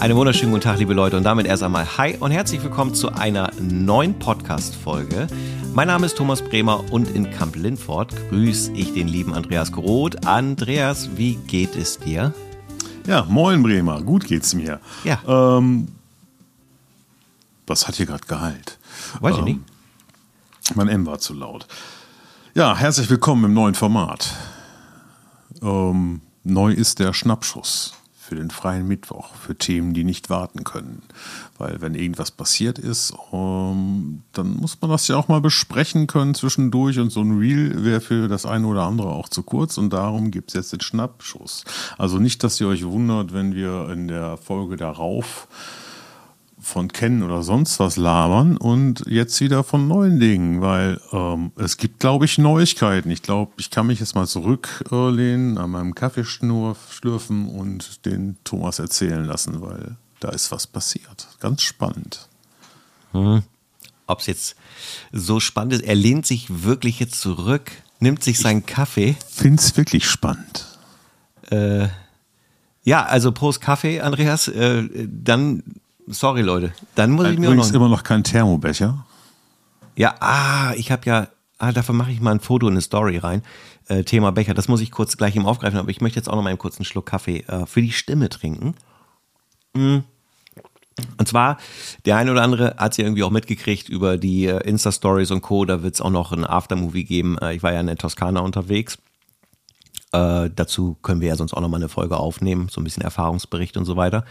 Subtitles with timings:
[0.00, 3.12] Einen wunderschönen guten Tag, liebe Leute, und damit erst einmal Hi und herzlich willkommen zu
[3.12, 5.26] einer neuen Podcast-Folge.
[5.74, 10.26] Mein Name ist Thomas Bremer und in Kamp Lindfort grüße ich den lieben Andreas Groth.
[10.26, 12.32] Andreas, wie geht es dir?
[13.06, 14.80] Ja, moin Bremer, gut geht's mir.
[15.04, 15.20] Ja.
[15.28, 15.88] Ähm,
[17.66, 18.78] was hat hier gerade geheilt?
[19.20, 19.60] Weiß ich Ähm, nicht.
[20.76, 21.66] Mein M war zu laut.
[22.54, 24.34] Ja, herzlich willkommen im neuen Format.
[25.60, 27.99] Ähm, neu ist der Schnappschuss
[28.30, 31.02] für den freien Mittwoch, für Themen, die nicht warten können.
[31.58, 36.36] Weil wenn irgendwas passiert ist, ähm, dann muss man das ja auch mal besprechen können
[36.36, 39.92] zwischendurch und so ein Reel wäre für das eine oder andere auch zu kurz und
[39.92, 41.64] darum gibt es jetzt den Schnappschuss.
[41.98, 45.48] Also nicht, dass ihr euch wundert, wenn wir in der Folge darauf
[46.60, 51.76] von kennen oder sonst was labern und jetzt wieder von neuen Dingen, weil ähm, es
[51.76, 53.10] gibt, glaube ich, Neuigkeiten.
[53.10, 58.78] Ich glaube, ich kann mich jetzt mal zurücklehnen, an meinem Kaffee schlürfen und den Thomas
[58.78, 61.28] erzählen lassen, weil da ist was passiert.
[61.40, 62.28] Ganz spannend.
[63.12, 64.56] Ob es jetzt
[65.12, 65.82] so spannend ist.
[65.82, 69.16] Er lehnt sich wirklich jetzt zurück, nimmt sich seinen Kaffee.
[69.28, 70.66] Find's wirklich spannend.
[72.82, 74.48] Ja, also Prost Kaffee, Andreas.
[74.48, 75.62] Äh, dann,
[76.06, 77.76] sorry Leute, dann muss ich mir Übrigens noch...
[77.76, 79.04] immer noch kein Thermobecher.
[79.96, 83.18] Ja, ah, ich habe ja, ah, dafür mache ich mal ein Foto in eine Story
[83.18, 83.42] rein.
[83.88, 86.36] Äh, Thema Becher, das muss ich kurz gleich eben aufgreifen, aber ich möchte jetzt auch
[86.36, 88.74] noch mal einen kurzen Schluck Kaffee äh, für die Stimme trinken.
[89.74, 89.98] Mm.
[91.16, 91.58] Und zwar,
[92.04, 95.42] der eine oder andere hat es ja irgendwie auch mitgekriegt über die äh, Insta-Stories und
[95.42, 95.64] Co.
[95.64, 97.38] Da wird es auch noch ein Aftermovie geben.
[97.38, 98.98] Äh, ich war ja in der Toskana unterwegs.
[100.12, 103.02] Äh, dazu können wir ja sonst auch noch mal eine Folge aufnehmen, so ein bisschen
[103.02, 104.24] Erfahrungsbericht und so weiter.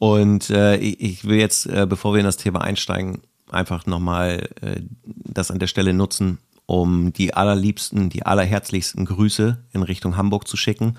[0.00, 3.20] Und äh, ich will jetzt, äh, bevor wir in das Thema einsteigen,
[3.50, 9.82] einfach nochmal äh, das an der Stelle nutzen, um die allerliebsten, die allerherzlichsten Grüße in
[9.82, 10.96] Richtung Hamburg zu schicken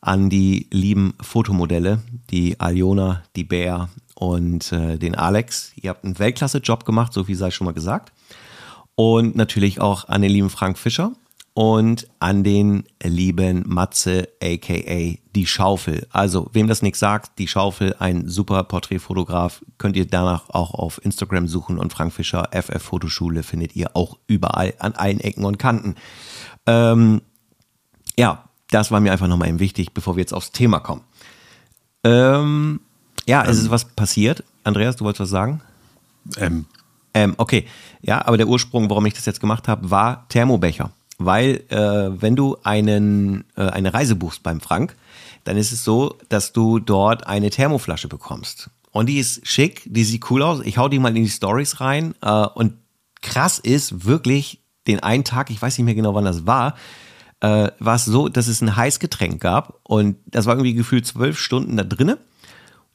[0.00, 5.72] an die lieben Fotomodelle, die Aljona, die Bär und äh, den Alex.
[5.74, 8.12] Ihr habt einen Weltklasse-Job gemacht, so viel sei schon mal gesagt.
[8.94, 11.10] Und natürlich auch an den lieben Frank Fischer
[11.56, 16.06] und an den lieben Matze, aka die Schaufel.
[16.10, 21.02] Also, wem das nichts sagt, die Schaufel, ein super Porträtfotograf, könnt ihr danach auch auf
[21.02, 25.58] Instagram suchen und Frank Fischer, FF Fotoschule, findet ihr auch überall an allen Ecken und
[25.58, 25.94] Kanten.
[26.66, 27.22] Ähm,
[28.18, 31.04] ja, das war mir einfach nochmal eben wichtig, bevor wir jetzt aufs Thema kommen.
[32.04, 32.80] Ähm,
[33.26, 34.44] ja, es ist was passiert.
[34.62, 35.62] Andreas, du wolltest was sagen?
[36.36, 36.66] Ähm,
[37.14, 37.66] Ähm, okay,
[38.02, 40.90] ja, aber der Ursprung, warum ich das jetzt gemacht habe, war Thermobecher.
[41.18, 44.96] Weil äh, wenn du einen, äh, eine Reise buchst beim Frank,
[45.44, 48.70] dann ist es so, dass du dort eine Thermoflasche bekommst.
[48.90, 50.60] Und die ist schick, die sieht cool aus.
[50.64, 52.14] Ich hau die mal in die Stories rein.
[52.20, 52.74] Äh, und
[53.22, 56.76] krass ist wirklich den einen Tag, ich weiß nicht mehr genau, wann das war,
[57.40, 59.80] äh, war es so, dass es ein Heißgetränk gab.
[59.82, 62.18] Und das war irgendwie gefühlt zwölf Stunden da drinne.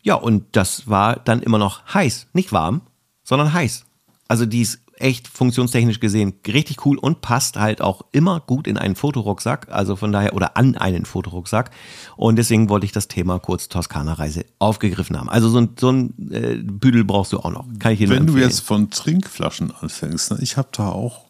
[0.04, 2.28] Ja, und das war dann immer noch heiß.
[2.34, 2.82] Nicht warm,
[3.24, 3.86] sondern heiß.
[4.28, 8.78] Also die ist echt funktionstechnisch gesehen richtig cool und passt halt auch immer gut in
[8.78, 9.68] einen Fotorucksack.
[9.72, 11.72] Also von daher, oder an einen Fotorucksack.
[12.16, 15.30] Und deswegen wollte ich das Thema kurz Toskana-Reise aufgegriffen haben.
[15.30, 17.66] Also so ein, so ein äh, Büdel brauchst du auch noch.
[17.80, 18.44] Kann ich wenn du empfehlen.
[18.44, 21.26] jetzt von Trinkflaschen anfängst, ne, ich habe da auch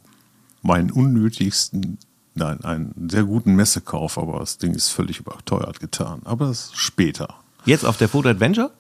[0.62, 1.98] meinen unnötigsten,
[2.36, 6.22] nein, einen sehr guten Messekauf, aber das Ding ist völlig überteuert getan.
[6.26, 7.36] Aber das ist später.
[7.66, 8.72] Jetzt auf der Foto Adventure?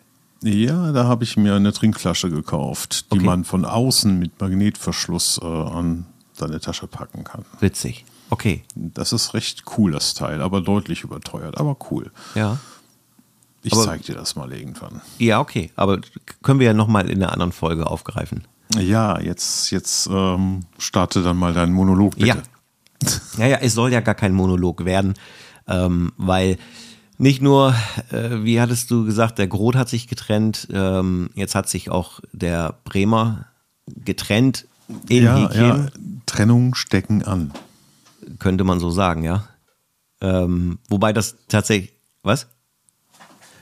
[0.43, 3.25] Ja, da habe ich mir eine Trinkflasche gekauft, die Okay.
[3.25, 7.45] man von außen mit Magnetverschluss äh, an seine Tasche packen kann.
[7.59, 8.05] Witzig.
[8.29, 12.11] Okay, Das ist recht cool, das Teil, aber deutlich überteuert, aber cool.
[12.35, 12.57] ja.
[13.63, 15.01] Ich Aber- zeig dir das mal irgendwann.
[15.19, 15.69] Ja, okay.
[15.75, 15.99] Aber
[16.41, 18.47] können wir ja nochmal in einer anderen Folge aufgreifen.
[18.79, 22.25] Ja, jetzt, jetzt ähm, starte dann mal deinen Monolog bitte.
[22.27, 22.37] Ja.
[23.37, 25.13] Ja, ja, es soll ja gar kein Monolog werden,
[25.67, 26.57] ähm, weil
[27.21, 27.75] nicht nur,
[28.11, 32.19] äh, wie hattest du gesagt, der Groth hat sich getrennt, ähm, jetzt hat sich auch
[32.33, 33.45] der Bremer
[33.85, 34.65] getrennt
[35.07, 35.87] in ja, Häkchen, ja,
[36.25, 37.51] Trennung stecken an.
[38.39, 39.47] könnte man so sagen, ja.
[40.19, 42.47] Ähm, wobei das tatsächlich, was?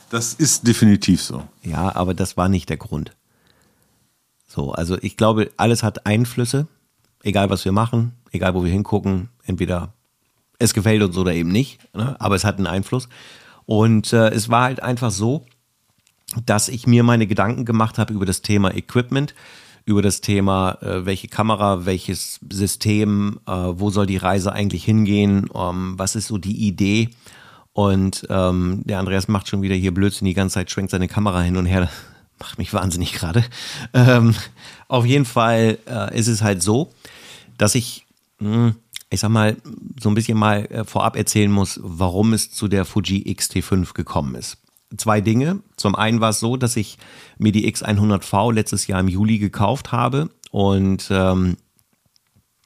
[0.09, 1.44] Das ist definitiv so.
[1.62, 3.12] Ja, aber das war nicht der Grund.
[4.47, 6.67] So, also ich glaube, alles hat Einflüsse,
[7.23, 9.94] egal was wir machen, egal wo wir hingucken, entweder
[10.59, 12.15] es gefällt uns oder eben nicht, ne?
[12.19, 13.09] aber es hat einen Einfluss.
[13.69, 15.45] Und äh, es war halt einfach so,
[16.44, 19.36] dass ich mir meine Gedanken gemacht habe über das Thema Equipment,
[19.86, 25.51] über das Thema, äh, welche Kamera, welches System, äh, wo soll die Reise eigentlich hingehen,
[25.54, 27.12] ähm, was ist so die Idee.
[27.71, 31.39] Und ähm, der Andreas macht schon wieder hier Blödsinn, die ganze Zeit schwenkt seine Kamera
[31.42, 31.81] hin und her.
[31.81, 31.92] Das
[32.39, 33.45] macht mich wahnsinnig gerade.
[33.94, 34.33] Ähm,
[34.88, 36.92] auf jeden Fall äh, ist es halt so,
[37.60, 38.07] dass ich,
[38.39, 38.74] mh,
[39.09, 39.57] ich sag mal,
[40.00, 44.35] so ein bisschen mal äh, vorab erzählen muss, warum es zu der Fuji X-T5 gekommen
[44.35, 44.57] ist.
[44.97, 45.61] zwei Dinge.
[45.77, 46.97] Zum einen war es so, dass ich
[47.38, 51.57] mir die X100V letztes Jahr im Juli gekauft habe und ähm,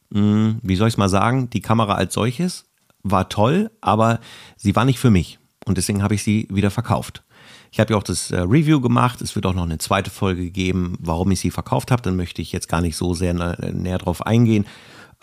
[0.09, 2.65] mh, hm, wie soll ich es mal sagen, die Kamera als solches
[3.03, 4.19] war toll, aber
[4.55, 7.23] sie war nicht für mich und deswegen habe ich sie wieder verkauft.
[7.71, 9.19] Ich habe ja auch das äh, Review gemacht.
[9.21, 12.03] Es wird auch noch eine zweite Folge geben, warum ich sie verkauft habe.
[12.03, 14.65] Dann möchte ich jetzt gar nicht so sehr näher drauf eingehen.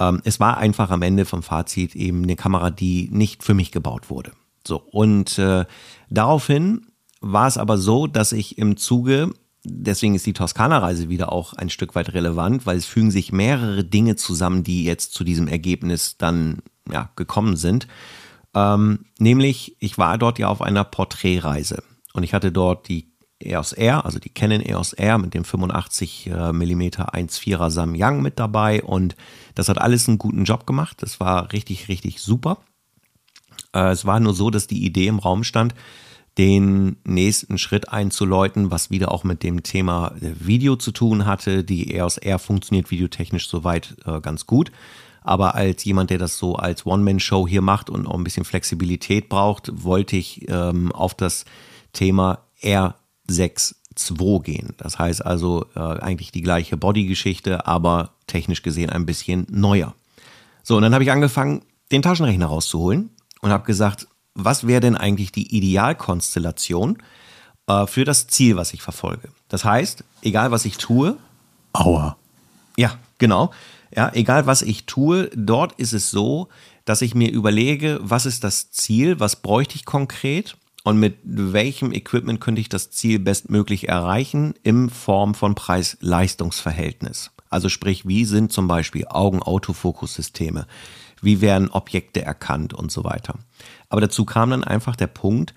[0.00, 3.70] Ähm, es war einfach am Ende vom Fazit eben eine Kamera, die nicht für mich
[3.70, 4.32] gebaut wurde.
[4.66, 5.66] So, und äh,
[6.08, 6.86] daraufhin
[7.20, 9.32] war es aber so, dass ich im Zuge,
[9.62, 13.84] deswegen ist die Toskana-Reise wieder auch ein Stück weit relevant, weil es fügen sich mehrere
[13.84, 17.86] Dinge zusammen, die jetzt zu diesem Ergebnis dann ja, gekommen sind.
[18.54, 21.82] Ähm, nämlich, ich war dort ja auf einer Porträtreise
[22.14, 23.09] und ich hatte dort die
[23.40, 28.38] EOS R, also die Canon EOS R mit dem 85 äh, mm 1.4er Samyang mit
[28.38, 29.16] dabei und
[29.54, 30.98] das hat alles einen guten Job gemacht.
[31.00, 32.58] Das war richtig, richtig super.
[33.74, 35.74] Äh, es war nur so, dass die Idee im Raum stand,
[36.38, 41.64] den nächsten Schritt einzuläuten, was wieder auch mit dem Thema äh, Video zu tun hatte.
[41.64, 44.70] Die EOS R funktioniert videotechnisch soweit äh, ganz gut.
[45.22, 49.28] Aber als jemand, der das so als One-Man-Show hier macht und auch ein bisschen Flexibilität
[49.28, 51.44] braucht, wollte ich ähm, auf das
[51.92, 52.38] Thema
[53.30, 54.74] R6.2 gehen.
[54.76, 59.94] Das heißt also äh, eigentlich die gleiche Body-Geschichte, aber technisch gesehen ein bisschen neuer.
[60.62, 61.62] So, und dann habe ich angefangen,
[61.92, 63.10] den Taschenrechner rauszuholen
[63.40, 66.98] und habe gesagt, was wäre denn eigentlich die Idealkonstellation
[67.66, 69.28] äh, für das Ziel, was ich verfolge?
[69.48, 71.16] Das heißt, egal was ich tue.
[71.72, 72.16] Aua.
[72.76, 73.52] Ja, genau.
[73.94, 76.48] Ja, egal was ich tue, dort ist es so,
[76.84, 81.92] dass ich mir überlege, was ist das Ziel, was bräuchte ich konkret und mit welchem
[81.92, 87.30] Equipment könnte ich das Ziel bestmöglich erreichen in Form von Preis-Leistungs-Verhältnis.
[87.50, 90.66] Also sprich, wie sind zum Beispiel Augen-Autofokus-Systeme?
[91.20, 93.34] Wie werden Objekte erkannt und so weiter?
[93.88, 95.54] Aber dazu kam dann einfach der Punkt,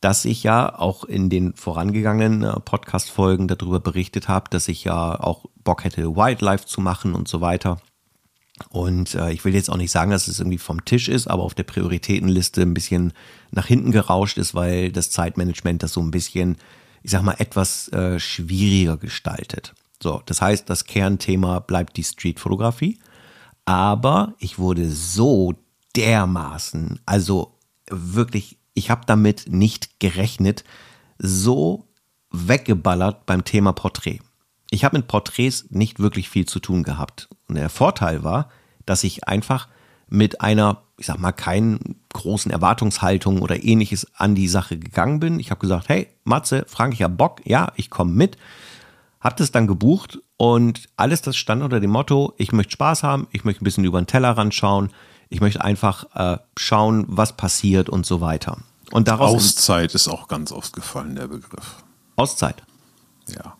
[0.00, 5.18] dass ich ja auch in den vorangegangenen äh, Podcast-Folgen darüber berichtet habe, dass ich ja
[5.18, 7.80] auch Bock hätte, Wildlife zu machen und so weiter.
[8.70, 11.42] Und äh, ich will jetzt auch nicht sagen, dass es irgendwie vom Tisch ist, aber
[11.42, 13.12] auf der Prioritätenliste ein bisschen
[13.50, 16.56] nach hinten gerauscht ist, weil das Zeitmanagement das so ein bisschen,
[17.02, 19.74] ich sag mal, etwas äh, schwieriger gestaltet.
[20.02, 22.98] So, das heißt, das Kernthema bleibt die Streetfotografie.
[23.66, 25.54] Aber ich wurde so
[25.96, 27.58] dermaßen, also
[27.90, 30.64] wirklich, ich habe damit nicht gerechnet,
[31.18, 31.88] so
[32.30, 34.20] weggeballert beim Thema Porträt.
[34.70, 37.28] Ich habe mit Porträts nicht wirklich viel zu tun gehabt.
[37.48, 38.50] Und der Vorteil war,
[38.84, 39.68] dass ich einfach
[40.08, 45.40] mit einer, ich sag mal, keinen großen Erwartungshaltung oder ähnliches an die Sache gegangen bin.
[45.40, 48.36] Ich habe gesagt, hey, Matze, Frank, ich habe Bock, ja, ich komme mit.
[49.20, 53.26] Hab das dann gebucht und alles das stand unter dem Motto, ich möchte Spaß haben,
[53.32, 54.90] ich möchte ein bisschen über den Tellerrand schauen,
[55.28, 58.58] ich möchte einfach äh, schauen, was passiert und so weiter.
[58.92, 61.82] Und daraus Auszeit ist auch ganz oft gefallen, der Begriff.
[62.14, 62.62] Auszeit.
[63.28, 63.56] Ja.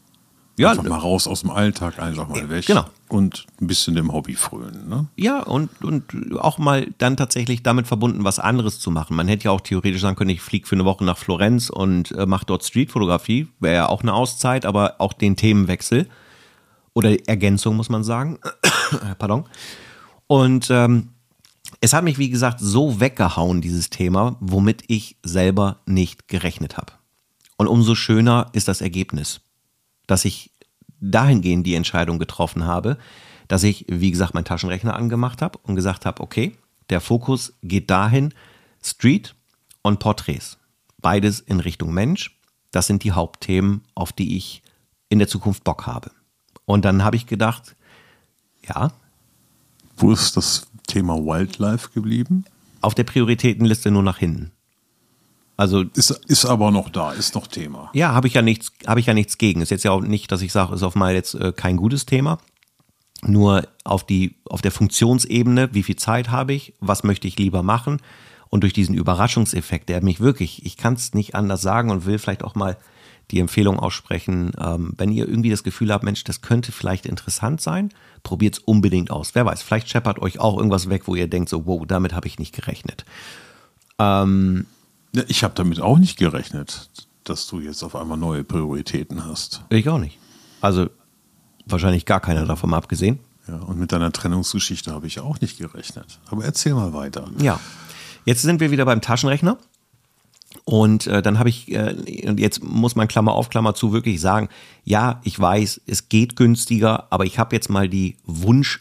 [0.58, 2.66] Ja, einfach mal raus aus dem Alltag, einfach mal weg.
[2.66, 2.86] Genau.
[3.08, 4.88] Und ein bisschen dem Hobby frönen.
[4.88, 5.06] Ne?
[5.16, 6.04] Ja, und, und
[6.38, 9.16] auch mal dann tatsächlich damit verbunden, was anderes zu machen.
[9.16, 12.12] Man hätte ja auch theoretisch sagen können, ich fliege für eine Woche nach Florenz und
[12.12, 13.48] äh, mache dort Streetfotografie.
[13.60, 16.08] Wäre ja auch eine Auszeit, aber auch den Themenwechsel.
[16.94, 18.38] Oder Ergänzung, muss man sagen.
[19.18, 19.44] Pardon.
[20.26, 21.10] Und ähm,
[21.82, 26.92] es hat mich, wie gesagt, so weggehauen, dieses Thema, womit ich selber nicht gerechnet habe.
[27.58, 29.40] Und umso schöner ist das Ergebnis
[30.06, 30.50] dass ich
[31.00, 32.98] dahingehend die Entscheidung getroffen habe,
[33.48, 36.56] dass ich, wie gesagt, meinen Taschenrechner angemacht habe und gesagt habe, okay,
[36.90, 38.32] der Fokus geht dahin,
[38.82, 39.34] Street
[39.82, 40.58] und Porträts.
[40.98, 42.38] Beides in Richtung Mensch.
[42.70, 44.62] Das sind die Hauptthemen, auf die ich
[45.08, 46.10] in der Zukunft Bock habe.
[46.64, 47.76] Und dann habe ich gedacht,
[48.68, 48.92] ja.
[49.96, 52.44] Wo ist das Thema Wildlife geblieben?
[52.80, 54.52] Auf der Prioritätenliste nur nach hinten.
[55.56, 57.90] Also ist, ist aber noch da, ist noch Thema.
[57.94, 59.62] Ja, habe ich ja nichts, habe ich ja nichts gegen.
[59.62, 62.04] Ist jetzt ja auch nicht, dass ich sage, ist auf mal jetzt äh, kein gutes
[62.04, 62.38] Thema.
[63.22, 67.62] Nur auf die, auf der Funktionsebene, wie viel Zeit habe ich, was möchte ich lieber
[67.62, 68.00] machen
[68.48, 72.18] und durch diesen Überraschungseffekt, der mich wirklich, ich kann es nicht anders sagen und will
[72.18, 72.76] vielleicht auch mal
[73.30, 77.60] die Empfehlung aussprechen, ähm, wenn ihr irgendwie das Gefühl habt, Mensch, das könnte vielleicht interessant
[77.60, 77.90] sein,
[78.22, 79.34] probiert es unbedingt aus.
[79.34, 82.28] Wer weiß, vielleicht scheppert euch auch irgendwas weg, wo ihr denkt, so, wow, damit habe
[82.28, 83.04] ich nicht gerechnet.
[83.98, 84.66] Ähm,
[85.28, 86.90] ich habe damit auch nicht gerechnet,
[87.24, 89.62] dass du jetzt auf einmal neue Prioritäten hast.
[89.70, 90.18] Ich auch nicht.
[90.60, 90.88] Also
[91.66, 93.18] wahrscheinlich gar keiner davon abgesehen.
[93.48, 96.18] Ja, und mit deiner Trennungsgeschichte habe ich auch nicht gerechnet.
[96.30, 97.28] Aber erzähl mal weiter.
[97.38, 97.60] Ja.
[98.24, 99.58] Jetzt sind wir wieder beim Taschenrechner.
[100.64, 104.20] Und äh, dann habe ich, äh, und jetzt muss man Klammer auf Klammer zu wirklich
[104.20, 104.48] sagen,
[104.84, 108.80] ja, ich weiß, es geht günstiger, aber ich habe jetzt mal die Wunschliste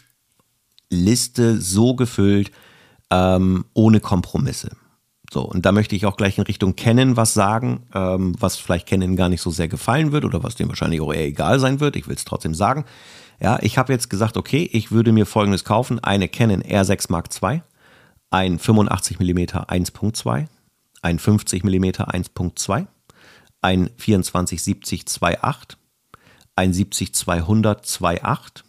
[1.60, 2.50] so gefüllt,
[3.10, 4.70] ähm, ohne Kompromisse.
[5.32, 8.86] So, und da möchte ich auch gleich in Richtung Canon was sagen, ähm, was vielleicht
[8.86, 11.80] Canon gar nicht so sehr gefallen wird oder was dem wahrscheinlich auch eher egal sein
[11.80, 11.96] wird.
[11.96, 12.84] Ich will es trotzdem sagen.
[13.40, 17.28] Ja, ich habe jetzt gesagt, okay, ich würde mir folgendes kaufen: eine Canon R6 Mark
[17.42, 17.62] II,
[18.30, 20.46] ein 85 mm 1.2,
[21.02, 22.86] ein 50 mm 1.2,
[23.62, 25.76] ein 2470 2.8,
[26.54, 28.62] ein 70-200 2.8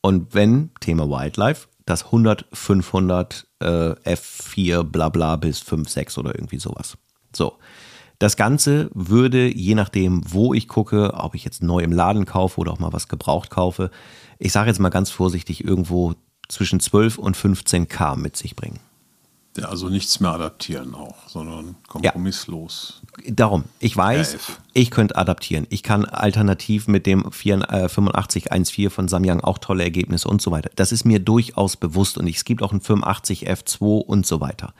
[0.00, 6.34] und wenn, Thema Wildlife, das 100, 500 äh, F4 bla bla bis 5, 6 oder
[6.34, 6.98] irgendwie sowas.
[7.34, 7.58] So.
[8.18, 12.60] Das Ganze würde, je nachdem, wo ich gucke, ob ich jetzt neu im Laden kaufe
[12.60, 13.90] oder auch mal was gebraucht kaufe,
[14.38, 16.14] ich sage jetzt mal ganz vorsichtig, irgendwo
[16.48, 18.80] zwischen 12 und 15 K mit sich bringen.
[19.56, 23.00] Ja, also nichts mehr adaptieren auch, sondern kompromisslos.
[23.24, 23.32] Ja.
[23.34, 24.60] Darum, ich weiß, RF.
[24.72, 25.66] ich könnte adaptieren.
[25.70, 30.70] Ich kann alternativ mit dem 8514 von Samyang auch tolle Ergebnisse und so weiter.
[30.76, 34.74] Das ist mir durchaus bewusst und es gibt auch ein 85 F2 und so weiter.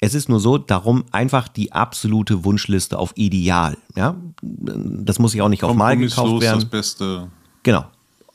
[0.00, 3.78] Es ist nur so, darum einfach die absolute Wunschliste auf Ideal.
[3.94, 6.60] Ja, das muss ich auch nicht auf Mal gekauft werden.
[6.60, 7.30] das Beste.
[7.62, 7.86] Genau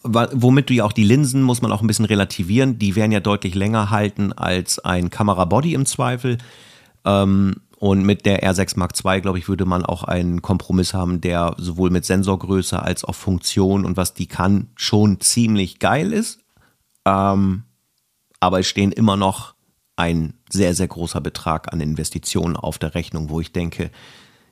[0.03, 3.19] womit du ja auch die Linsen, muss man auch ein bisschen relativieren, die werden ja
[3.19, 6.37] deutlich länger halten als ein Kamerabody im Zweifel.
[7.05, 11.19] Ähm, und mit der R6 Mark II, glaube ich, würde man auch einen Kompromiss haben,
[11.19, 16.39] der sowohl mit Sensorgröße als auch Funktion und was die kann, schon ziemlich geil ist.
[17.05, 17.63] Ähm,
[18.39, 19.55] aber es stehen immer noch
[19.95, 23.89] ein sehr, sehr großer Betrag an Investitionen auf der Rechnung, wo ich denke,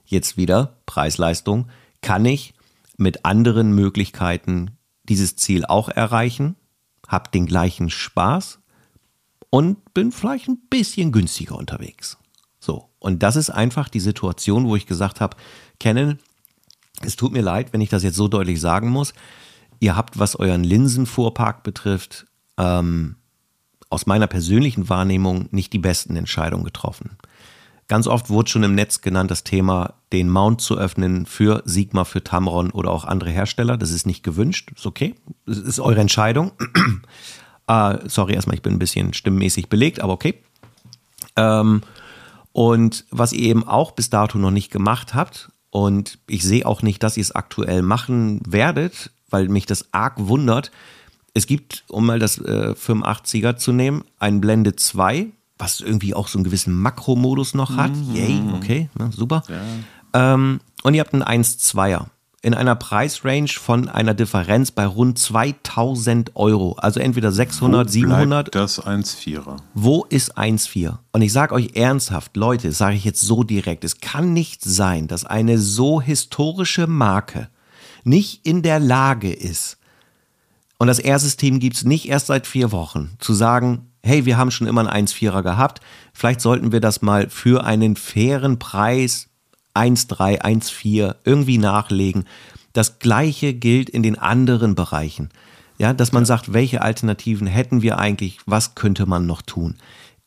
[0.06, 1.68] jetzt wieder Preis-Leistung,
[2.02, 2.54] kann ich
[2.98, 4.72] mit anderen Möglichkeiten
[5.10, 6.56] dieses Ziel auch erreichen,
[7.08, 8.60] habe den gleichen Spaß
[9.50, 12.18] und bin vielleicht ein bisschen günstiger unterwegs.
[12.60, 15.38] So, und das ist einfach die Situation, wo ich gesagt habe,
[15.80, 16.20] Canon,
[17.02, 19.14] es tut mir leid, wenn ich das jetzt so deutlich sagen muss.
[19.80, 23.16] Ihr habt, was euren Linsenfuhrpark betrifft, ähm,
[23.90, 27.18] aus meiner persönlichen Wahrnehmung nicht die besten Entscheidungen getroffen.
[27.90, 32.06] Ganz oft wurde schon im Netz genannt das Thema, den Mount zu öffnen für Sigma,
[32.06, 33.78] für Tamron oder auch andere Hersteller.
[33.78, 35.16] Das ist nicht gewünscht, ist okay.
[35.48, 36.52] Das ist eure Entscheidung.
[37.70, 40.36] uh, sorry, erstmal, ich bin ein bisschen stimmmäßig belegt, aber okay.
[41.36, 41.82] Ähm,
[42.52, 46.82] und was ihr eben auch bis dato noch nicht gemacht habt, und ich sehe auch
[46.82, 50.72] nicht, dass ihr es aktuell machen werdet, weil mich das arg wundert.
[51.34, 55.28] Es gibt, um mal das äh, 85er zu nehmen, ein Blende 2
[55.60, 57.96] was irgendwie auch so einen gewissen Makromodus noch hat.
[57.96, 58.16] Mhm.
[58.16, 59.44] Yay, okay, na, super.
[59.48, 60.34] Ja.
[60.34, 62.08] Ähm, und ihr habt einen 1,2er
[62.42, 66.78] in einer Preisrange von einer Differenz bei rund 2000 Euro.
[66.78, 68.56] Also entweder 600, Wo 700.
[68.56, 69.58] Das 1,4er.
[69.74, 71.00] Wo ist 1,4?
[71.12, 75.08] Und ich sage euch ernsthaft, Leute, sage ich jetzt so direkt, es kann nicht sein,
[75.08, 77.50] dass eine so historische Marke
[78.06, 79.76] nicht in der Lage ist,
[80.80, 84.52] und das R-System gibt es nicht erst seit vier Wochen, zu sagen, hey, wir haben
[84.52, 85.82] schon immer einen 1,4er gehabt,
[86.14, 89.30] vielleicht sollten wir das mal für einen fairen Preis
[89.76, 92.26] 1,3, 1,4 irgendwie nachlegen.
[92.74, 95.30] Das gleiche gilt in den anderen Bereichen.
[95.78, 99.76] Ja, dass man sagt, welche Alternativen hätten wir eigentlich, was könnte man noch tun?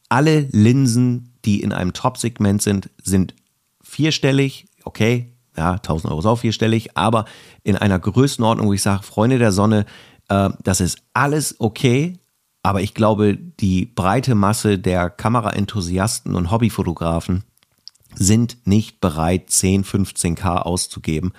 [0.08, 3.34] Alle Linsen, die in einem Top-Segment sind, sind
[3.82, 7.26] vierstellig, okay, ja, 1000 Euro ist auch vierstellig, aber
[7.62, 9.84] in einer Größenordnung, wo ich sage, Freunde der Sonne,
[10.28, 12.18] äh, das ist alles okay,
[12.62, 17.45] aber ich glaube, die breite Masse der Kameraenthusiasten und Hobbyfotografen
[18.14, 21.33] sind nicht bereit, 10, 15k auszugeben,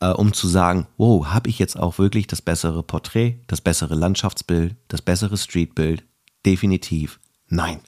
[0.00, 3.94] äh, um zu sagen, wow, habe ich jetzt auch wirklich das bessere Porträt, das bessere
[3.94, 6.04] Landschaftsbild, das bessere Streetbild?
[6.46, 7.80] Definitiv nein.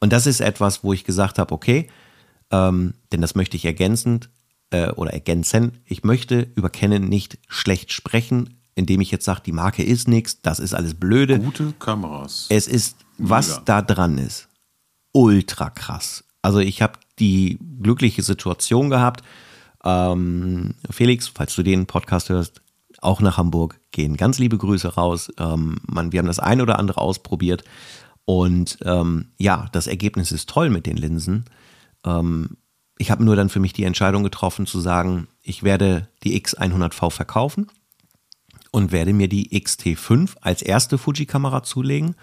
[0.00, 1.88] Und das ist etwas, wo ich gesagt habe, okay,
[2.50, 4.30] ähm, denn das möchte ich ergänzend
[4.70, 5.78] äh, oder ergänzen.
[5.84, 10.40] Ich möchte über Canon nicht schlecht sprechen indem ich jetzt sage, die Marke ist nichts,
[10.42, 11.40] das ist alles blöde.
[11.40, 12.46] Gute Kameras.
[12.50, 13.62] Es ist, was Mega.
[13.64, 14.48] da dran ist,
[15.12, 16.22] ultra krass.
[16.42, 19.24] Also ich habe die glückliche Situation gehabt,
[19.82, 22.60] ähm, Felix, falls du den Podcast hörst,
[23.00, 24.16] auch nach Hamburg gehen.
[24.16, 25.32] Ganz liebe Grüße raus.
[25.38, 27.64] Ähm, man, wir haben das ein oder andere ausprobiert
[28.26, 31.46] und ähm, ja, das Ergebnis ist toll mit den Linsen.
[32.04, 32.58] Ähm,
[32.98, 37.10] ich habe nur dann für mich die Entscheidung getroffen zu sagen, ich werde die X100V
[37.10, 37.68] verkaufen
[38.72, 42.14] und werde mir die XT5 als erste Fuji-Kamera zulegen.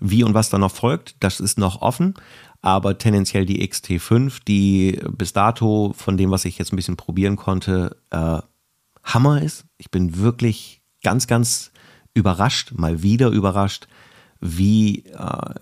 [0.00, 2.14] Wie und was da noch folgt, das ist noch offen.
[2.62, 7.36] Aber tendenziell die XT5, die bis dato von dem, was ich jetzt ein bisschen probieren
[7.36, 8.40] konnte, äh,
[9.02, 9.64] Hammer ist.
[9.78, 11.72] Ich bin wirklich ganz, ganz
[12.14, 13.88] überrascht, mal wieder überrascht,
[14.40, 15.54] wie, äh,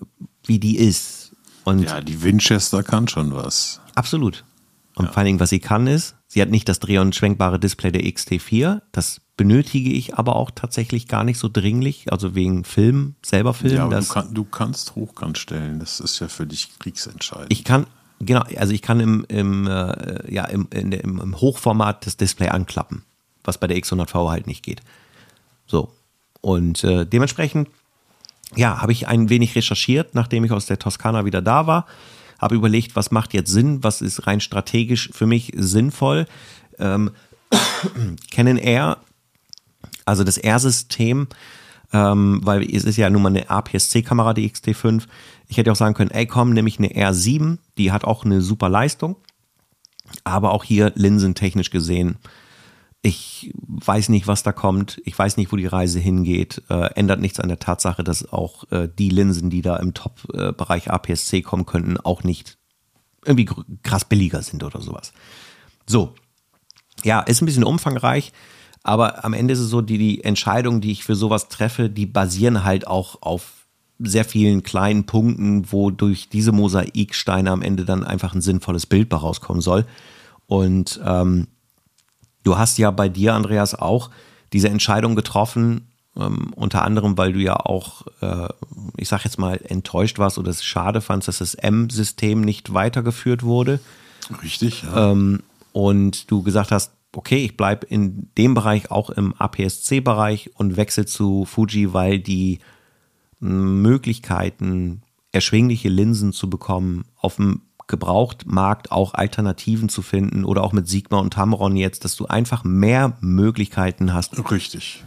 [0.44, 1.36] wie die ist.
[1.64, 3.80] Und ja, die Winchester kann schon was.
[3.94, 4.44] Absolut.
[4.98, 5.12] Und ja.
[5.12, 7.92] vor allen Dingen, was sie kann, ist, sie hat nicht das dreh- und schwenkbare Display
[7.92, 8.82] der XT4.
[8.92, 13.74] Das benötige ich aber auch tatsächlich gar nicht so dringlich, also wegen Film, selber Film.
[13.74, 17.52] Ja, aber du, kann, du, kannst hochkant stellen, das ist ja für dich kriegsentscheidend.
[17.52, 17.86] Ich kann,
[18.20, 22.48] Genau, also ich kann im, im, äh, ja, im, der, im, im, Hochformat das Display
[22.48, 23.04] anklappen,
[23.44, 24.80] was bei der X100V halt nicht geht.
[25.66, 25.92] So.
[26.40, 27.68] Und äh, dementsprechend,
[28.56, 31.86] ja, habe ich ein wenig recherchiert, nachdem ich aus der Toskana wieder da war.
[32.38, 36.26] Habe überlegt, was macht jetzt Sinn, was ist rein strategisch für mich sinnvoll.
[36.78, 37.10] Ähm,
[38.30, 38.98] Canon Air,
[40.04, 41.28] also das R-System,
[41.92, 45.04] ähm, weil es ist ja nun mal eine APS-C-Kamera, die XT5.
[45.48, 48.40] Ich hätte auch sagen können, ey komm, nehme ich eine R7, die hat auch eine
[48.40, 49.16] super Leistung,
[50.24, 52.16] aber auch hier linsentechnisch gesehen,
[53.02, 57.20] ich weiß nicht, was da kommt, ich weiß nicht, wo die Reise hingeht, äh, ändert
[57.20, 61.64] nichts an der Tatsache, dass auch äh, die Linsen, die da im Top-Bereich APS-C kommen
[61.64, 62.58] könnten, auch nicht
[63.24, 63.48] irgendwie
[63.82, 65.12] krass billiger sind oder sowas.
[65.86, 66.14] So,
[67.04, 68.32] ja, ist ein bisschen umfangreich.
[68.82, 72.06] Aber am Ende ist es so, die, die Entscheidungen, die ich für sowas treffe, die
[72.06, 73.66] basieren halt auch auf
[73.98, 79.12] sehr vielen kleinen Punkten, wo durch diese Mosaiksteine am Ende dann einfach ein sinnvolles Bild
[79.12, 79.84] rauskommen soll.
[80.46, 81.48] Und ähm,
[82.48, 84.08] du hast ja bei dir, Andreas, auch
[84.54, 88.48] diese Entscheidung getroffen, ähm, unter anderem, weil du ja auch, äh,
[88.96, 93.42] ich sag jetzt mal, enttäuscht warst oder es schade fandst, dass das M-System nicht weitergeführt
[93.42, 93.80] wurde.
[94.42, 94.82] Richtig.
[94.82, 95.12] Ja.
[95.12, 100.78] Ähm, und du gesagt hast, okay, ich bleibe in dem Bereich auch im APS-C-Bereich und
[100.78, 102.60] wechsle zu Fuji, weil die
[103.40, 105.02] Möglichkeiten,
[105.32, 111.18] erschwingliche Linsen zu bekommen, auf dem Gebrauchtmarkt auch Alternativen zu finden oder auch mit Sigma
[111.18, 114.38] und Tamron jetzt, dass du einfach mehr Möglichkeiten hast.
[114.50, 115.02] Richtig.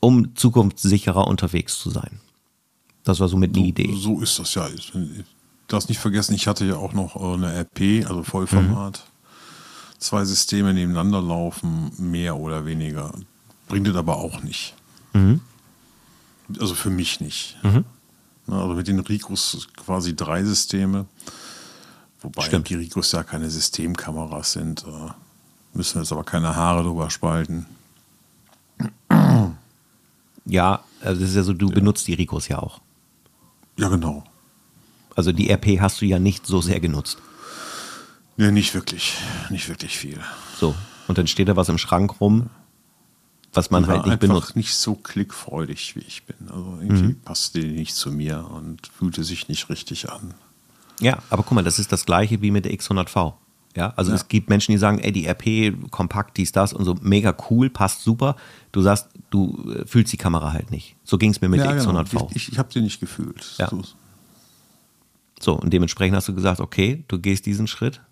[0.00, 2.20] Um zukunftssicherer unterwegs zu sein.
[3.04, 3.94] Das war so mit so, die Idee.
[3.96, 4.68] So ist das ja.
[4.68, 5.24] Du
[5.68, 9.04] darfst nicht vergessen, ich hatte ja auch noch eine RP, also Vollformat.
[9.06, 9.12] Mhm
[10.02, 13.12] zwei Systeme nebeneinander laufen, mehr oder weniger.
[13.68, 14.74] Bringt es aber auch nicht.
[15.14, 15.40] Mhm.
[16.60, 17.56] Also für mich nicht.
[17.62, 17.84] Mhm.
[18.48, 21.06] Also mit den Ricos quasi drei Systeme,
[22.22, 22.68] wobei Stimmt.
[22.68, 24.84] die Ricos ja keine Systemkameras sind.
[24.84, 25.10] Äh,
[25.74, 27.66] müssen jetzt aber keine Haare drüber spalten.
[30.44, 31.74] Ja, also es ist ja so, du ja.
[31.74, 32.80] benutzt die Ricos ja auch.
[33.78, 34.24] Ja, genau.
[35.14, 37.18] Also die RP hast du ja nicht so sehr genutzt.
[38.36, 39.14] Nee, nicht wirklich.
[39.50, 40.18] Nicht wirklich viel.
[40.58, 40.74] So.
[41.08, 42.48] Und dann steht da was im Schrank rum,
[43.52, 44.56] was man halt nicht benutzt.
[44.56, 46.48] nicht so klickfreudig, wie ich bin.
[46.48, 47.20] Also irgendwie mhm.
[47.20, 50.34] passte die nicht zu mir und fühlte sich nicht richtig an.
[51.02, 53.34] Ja, aber guck mal, das ist das gleiche wie mit der X100V.
[53.74, 54.16] Ja, also ja.
[54.16, 57.70] es gibt Menschen, die sagen, ey, die RP, kompakt, dies, das und so, mega cool,
[57.70, 58.36] passt super.
[58.70, 60.96] Du sagst, du äh, fühlst die Kamera halt nicht.
[61.04, 62.10] So ging es mir mit ja, der X100V.
[62.10, 62.28] Genau.
[62.30, 63.54] Ich, ich, ich habe sie nicht gefühlt.
[63.58, 63.68] Ja.
[63.68, 63.82] So.
[65.40, 68.02] so, und dementsprechend hast du gesagt, okay, du gehst diesen Schritt,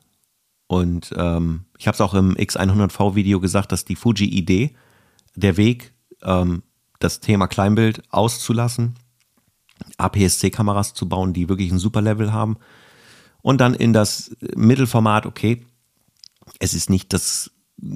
[0.71, 4.71] und ähm, ich habe es auch im X100V-Video gesagt, dass die Fuji-Idee,
[5.35, 6.63] der Weg, ähm,
[7.01, 8.95] das Thema Kleinbild auszulassen,
[9.97, 12.57] APS-C-Kameras zu bauen, die wirklich ein super Level haben.
[13.43, 15.65] Und dann in das Mittelformat, okay,
[16.59, 17.51] es ist nicht das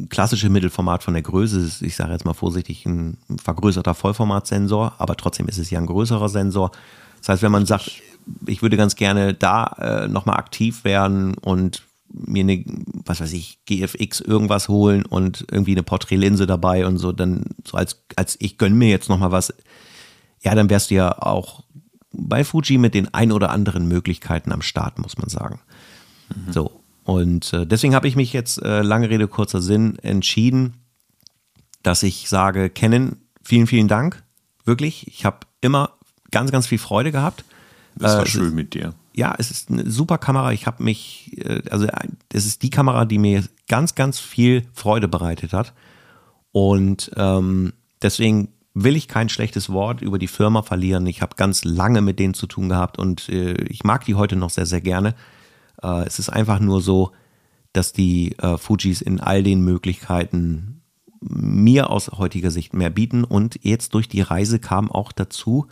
[0.09, 5.49] klassische Mittelformat von der Größe, ich sage jetzt mal vorsichtig, ein vergrößerter Vollformatsensor, aber trotzdem
[5.49, 6.71] ist es ja ein größerer Sensor.
[7.19, 8.03] Das heißt, wenn man sagt,
[8.47, 12.65] ich würde ganz gerne da äh, nochmal aktiv werden und mir eine,
[13.05, 17.77] was weiß ich, GFX irgendwas holen und irgendwie eine Porträtlinse dabei und so, dann so
[17.77, 19.53] als, als ich gönne mir jetzt nochmal was,
[20.43, 21.65] ja, dann wärst du ja auch
[22.17, 25.61] bei Fuji mit den ein oder anderen Möglichkeiten am Start, muss man sagen.
[26.29, 26.53] Mhm.
[26.53, 26.81] So.
[27.05, 30.75] Und äh, deswegen habe ich mich jetzt, äh, lange Rede, kurzer Sinn, entschieden,
[31.83, 34.23] dass ich sage, Canon, vielen, vielen Dank.
[34.65, 35.07] Wirklich.
[35.09, 35.91] Ich habe immer
[36.31, 37.45] ganz, ganz viel Freude gehabt.
[37.97, 40.53] Das war äh, schön mit dir ja, es ist eine super Kamera.
[40.53, 41.87] Ich habe mich, äh, also
[42.33, 45.73] es ist die Kamera, die mir ganz, ganz viel Freude bereitet hat.
[46.53, 47.73] Und ähm,
[48.03, 51.07] deswegen will ich kein schlechtes Wort über die Firma verlieren.
[51.07, 54.37] Ich habe ganz lange mit denen zu tun gehabt und äh, ich mag die heute
[54.37, 55.15] noch sehr, sehr gerne.
[55.83, 57.13] Äh, es ist einfach nur so,
[57.73, 60.83] dass die äh, Fujis in all den Möglichkeiten
[61.21, 63.25] mir aus heutiger Sicht mehr bieten.
[63.25, 65.67] Und jetzt durch die Reise kam auch dazu,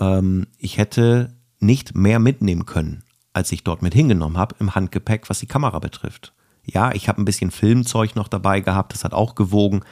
[0.00, 5.30] ähm, ich hätte nicht mehr mitnehmen können, als ich dort mit hingenommen habe im Handgepäck,
[5.30, 6.32] was die Kamera betrifft.
[6.64, 9.82] Ja, ich habe ein bisschen Filmzeug noch dabei gehabt, das hat auch gewogen.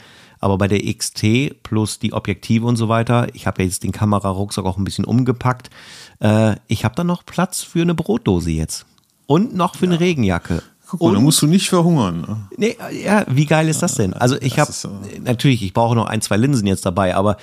[0.40, 3.92] Aber bei der XT plus die Objektive und so weiter, ich habe ja jetzt den
[3.92, 5.70] Kamerarucksack auch ein bisschen umgepackt.
[6.20, 8.86] Äh, ich habe da noch Platz für eine Brotdose jetzt.
[9.26, 9.92] Und noch für ja.
[9.92, 10.62] eine Regenjacke.
[10.88, 12.22] Guck mal, da musst du nicht verhungern.
[12.22, 12.36] Ne?
[12.56, 14.12] Nee, ja, wie geil ist das denn?
[14.12, 14.72] Also ich habe,
[15.22, 17.36] natürlich, ich brauche noch ein, zwei Linsen jetzt dabei, aber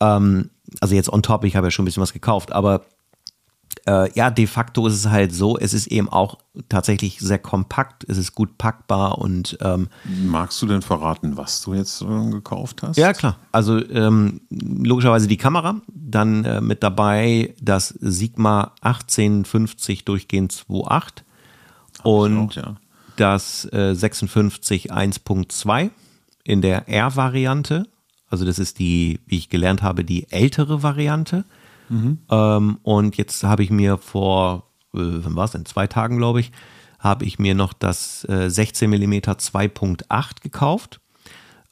[0.00, 0.48] ähm,
[0.80, 2.82] also jetzt on top, ich habe ja schon ein bisschen was gekauft, aber
[3.86, 8.04] äh, ja, de facto ist es halt so, es ist eben auch tatsächlich sehr kompakt,
[8.08, 9.88] es ist gut packbar und ähm,
[10.24, 12.96] Magst du denn verraten, was du jetzt äh, gekauft hast?
[12.96, 13.36] Ja, klar.
[13.52, 21.22] Also ähm, logischerweise die Kamera, dann äh, mit dabei das Sigma 1850 durchgehend 2.8
[22.04, 22.76] Und auch, ja.
[23.16, 25.90] das äh, 56 1.2
[26.44, 27.86] in der R-Variante.
[28.30, 31.44] Also das ist die, wie ich gelernt habe, die ältere Variante.
[31.88, 32.18] Mhm.
[32.30, 36.40] Ähm, und jetzt habe ich mir vor, äh, wann war es denn, zwei Tagen, glaube
[36.40, 36.52] ich,
[36.98, 41.00] habe ich mir noch das äh, 16 mm 2.8 gekauft.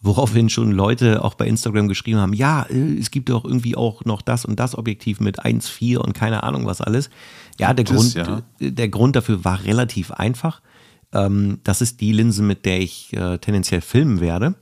[0.05, 4.05] Woraufhin schon Leute auch bei Instagram geschrieben haben, ja, äh, es gibt doch irgendwie auch
[4.05, 7.09] noch das und das Objektiv mit 1.4 und keine Ahnung was alles.
[7.59, 8.43] Ja, der, das, Grund, ja.
[8.59, 10.61] der Grund dafür war relativ einfach.
[11.13, 14.55] Ähm, das ist die Linse, mit der ich äh, tendenziell filmen werde.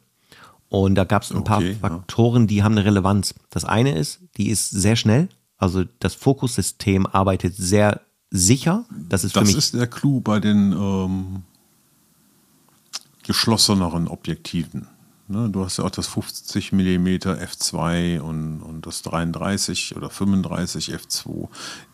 [0.68, 3.34] Und da gab es ein okay, paar Faktoren, die haben eine Relevanz.
[3.50, 5.28] Das eine ist, die ist sehr schnell.
[5.61, 8.87] Also das Fokussystem arbeitet sehr sicher.
[8.90, 11.42] Das ist, das für mich ist der Clou bei den ähm,
[13.23, 14.88] geschlosseneren Objektiven.
[15.29, 20.92] Ne, du hast ja auch das 50 mm f2 und, und das 33 oder 35
[20.92, 21.49] f2.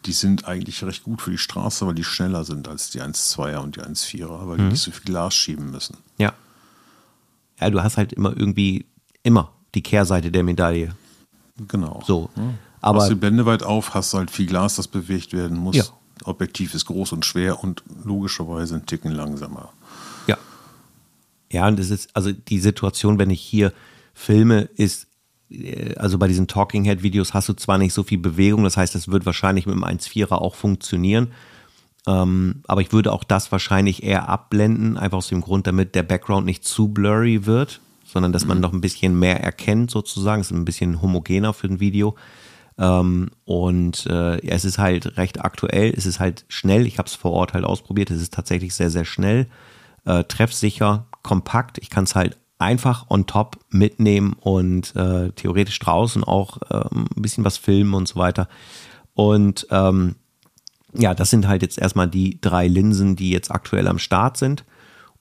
[0.06, 3.58] Die sind eigentlich recht gut für die Straße, weil die schneller sind als die 1.2er
[3.58, 4.62] und die 1.4er, weil mhm.
[4.62, 5.98] die nicht so viel Glas schieben müssen.
[6.16, 6.32] Ja.
[7.60, 8.86] Ja, du hast halt immer irgendwie,
[9.22, 10.94] immer die Kehrseite der Medaille.
[11.68, 12.02] Genau.
[12.06, 12.30] So.
[12.36, 12.54] Ja.
[12.86, 15.76] Aber hast die Blende weit auf, hast halt viel Glas, das bewegt werden muss.
[15.76, 15.84] Ja.
[16.24, 19.70] Objektiv ist groß und schwer und logischerweise ein Ticken langsamer.
[21.50, 23.72] Ja, und das ist, also die Situation, wenn ich hier
[24.14, 25.06] filme, ist,
[25.50, 28.76] äh, also bei diesen Talking Head Videos hast du zwar nicht so viel Bewegung, das
[28.76, 31.32] heißt, es wird wahrscheinlich mit dem 1.4er auch funktionieren.
[32.08, 36.04] Ähm, aber ich würde auch das wahrscheinlich eher abblenden, einfach aus dem Grund, damit der
[36.04, 38.62] Background nicht zu blurry wird, sondern dass man mhm.
[38.62, 40.40] noch ein bisschen mehr erkennt, sozusagen.
[40.40, 42.14] Es ist ein bisschen homogener für ein Video.
[42.78, 46.86] Ähm, und äh, es ist halt recht aktuell, es ist halt schnell.
[46.86, 48.10] Ich habe es vor Ort halt ausprobiert.
[48.10, 49.46] Es ist tatsächlich sehr, sehr schnell,
[50.04, 51.78] äh, treffsicher, kompakt.
[51.78, 57.22] Ich kann es halt einfach on top mitnehmen und äh, theoretisch draußen auch äh, ein
[57.22, 58.48] bisschen was filmen und so weiter.
[59.14, 60.16] Und ähm,
[60.94, 64.64] ja, das sind halt jetzt erstmal die drei Linsen, die jetzt aktuell am Start sind.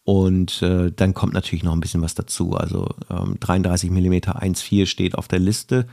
[0.04, 2.54] Und äh, dann kommt natürlich noch ein bisschen was dazu.
[2.54, 5.88] Also ähm, 33 mm 1.4 steht auf der Liste.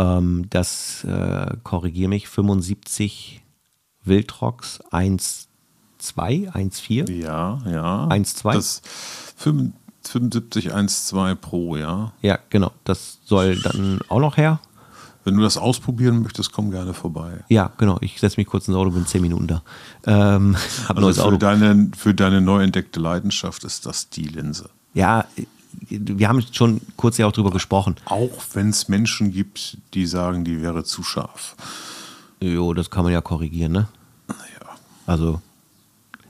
[0.00, 3.42] Ähm, das äh, korrigiere mich, 75
[4.02, 7.12] Wildrocks 1.2, 1.4.
[7.12, 8.06] Ja, ja.
[8.06, 8.54] 1.2.
[8.54, 8.82] Das
[9.36, 12.12] 7512 Pro, ja.
[12.22, 12.72] Ja, genau.
[12.84, 14.60] Das soll dann auch noch her.
[15.22, 17.44] Wenn du das ausprobieren möchtest, komm gerne vorbei.
[17.48, 17.98] Ja, genau.
[18.00, 19.62] Ich setze mich kurz ins Auto, bin zehn Minuten da.
[20.06, 20.56] Ähm,
[20.88, 21.36] hab also neues für Auto.
[21.36, 24.70] Deine, für deine neu entdeckte Leidenschaft ist das die Linse.
[24.94, 25.26] Ja,
[25.88, 27.96] wir haben schon kurz ja auch drüber gesprochen.
[28.04, 31.56] Auch wenn es Menschen gibt, die sagen, die wäre zu scharf.
[32.40, 33.88] Jo, das kann man ja korrigieren, ne?
[34.28, 34.76] Naja.
[35.06, 35.40] Also,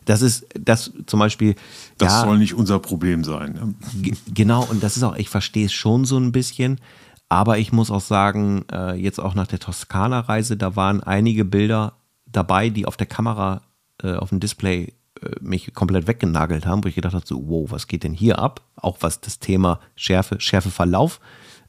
[0.05, 1.55] das ist das zum Beispiel.
[1.99, 3.53] Das ja, soll nicht unser Problem sein.
[3.53, 4.13] Ne?
[4.35, 6.81] Genau, und das ist auch, ich verstehe es schon so ein bisschen.
[7.29, 11.93] Aber ich muss auch sagen, äh, jetzt auch nach der Toskana-Reise, da waren einige Bilder
[12.27, 13.63] dabei, die auf der Kamera,
[14.03, 14.93] äh, auf dem Display
[15.41, 18.63] mich komplett weggenagelt haben, wo ich gedacht habe, so, wow, was geht denn hier ab?
[18.77, 21.21] Auch was das Thema Schärfe, Schärfeverlauf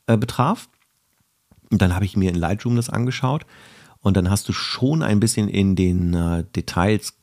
[0.07, 0.69] äh, betraf.
[1.69, 3.45] Und dann habe ich mir in Lightroom das angeschaut
[4.01, 7.13] und dann hast du schon ein bisschen in den äh, Details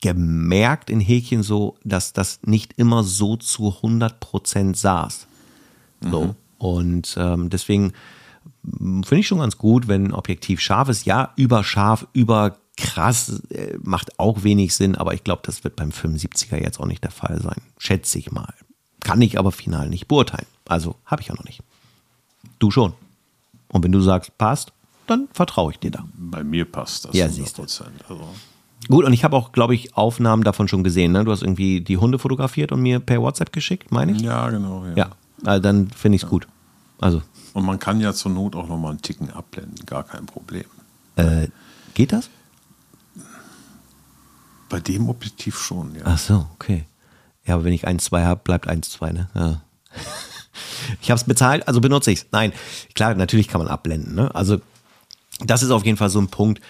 [0.00, 5.28] gemerkt in Häkchen so, dass das nicht immer so zu 100% saß.
[6.00, 6.24] So.
[6.24, 6.34] Mhm.
[6.58, 7.92] Und ähm, deswegen
[8.64, 11.06] finde ich schon ganz gut, wenn ein Objektiv scharf ist.
[11.06, 16.56] Ja, überscharf, überkrass äh, macht auch wenig Sinn, aber ich glaube, das wird beim 75er
[16.56, 17.60] jetzt auch nicht der Fall sein.
[17.78, 18.54] Schätze ich mal.
[19.00, 20.46] Kann ich aber final nicht beurteilen.
[20.66, 21.60] Also habe ich ja noch nicht.
[22.58, 22.92] Du schon.
[23.68, 24.72] Und wenn du sagst, passt,
[25.06, 26.04] dann vertraue ich dir da.
[26.14, 27.14] Bei mir passt das.
[27.14, 27.28] Ja, 100%.
[27.30, 27.62] siehst du.
[27.62, 27.84] Also
[28.88, 31.12] Gut, und ich habe auch, glaube ich, Aufnahmen davon schon gesehen.
[31.12, 31.24] Ne?
[31.24, 34.20] Du hast irgendwie die Hunde fotografiert und mir per WhatsApp geschickt, meine ich?
[34.20, 34.84] Ja, genau.
[34.86, 35.10] Ja, ja
[35.44, 36.30] also dann finde ich es ja.
[36.30, 36.46] gut.
[37.00, 37.22] Also.
[37.54, 40.64] Und man kann ja zur Not auch nochmal einen Ticken abblenden, gar kein Problem.
[41.16, 41.48] Äh,
[41.94, 42.30] geht das?
[44.72, 46.00] Bei dem Objektiv schon, ja.
[46.06, 46.86] Ach so, okay.
[47.44, 49.28] Ja, aber wenn ich 1,2 habe, bleibt 1,2, ne?
[49.34, 49.62] Ja.
[51.02, 52.26] Ich habe es bezahlt, also benutze ich es.
[52.32, 52.52] Nein,
[52.94, 54.14] klar, natürlich kann man abblenden.
[54.14, 54.34] Ne?
[54.34, 54.60] Also
[55.40, 56.62] das ist auf jeden Fall so ein Punkt,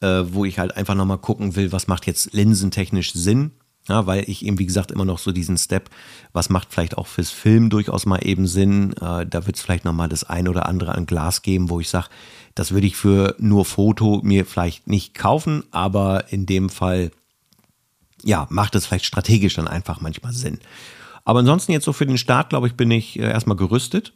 [0.00, 3.52] äh, wo ich halt einfach nochmal gucken will, was macht jetzt linsentechnisch Sinn.
[3.88, 5.90] Ja, weil ich eben, wie gesagt, immer noch so diesen Step,
[6.32, 8.92] was macht vielleicht auch fürs Film durchaus mal eben Sinn.
[8.94, 11.88] Äh, da wird es vielleicht nochmal das ein oder andere an Glas geben, wo ich
[11.88, 12.08] sage,
[12.54, 17.10] das würde ich für nur Foto mir vielleicht nicht kaufen, aber in dem Fall,
[18.24, 20.58] ja, macht es vielleicht strategisch dann einfach manchmal Sinn.
[21.24, 24.14] Aber ansonsten jetzt so für den Start, glaube ich, bin ich äh, erstmal gerüstet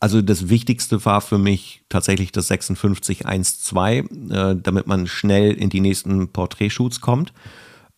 [0.00, 5.80] also das Wichtigste war für mich tatsächlich das 5612, äh, damit man schnell in die
[5.80, 7.32] nächsten Porträtshoots kommt.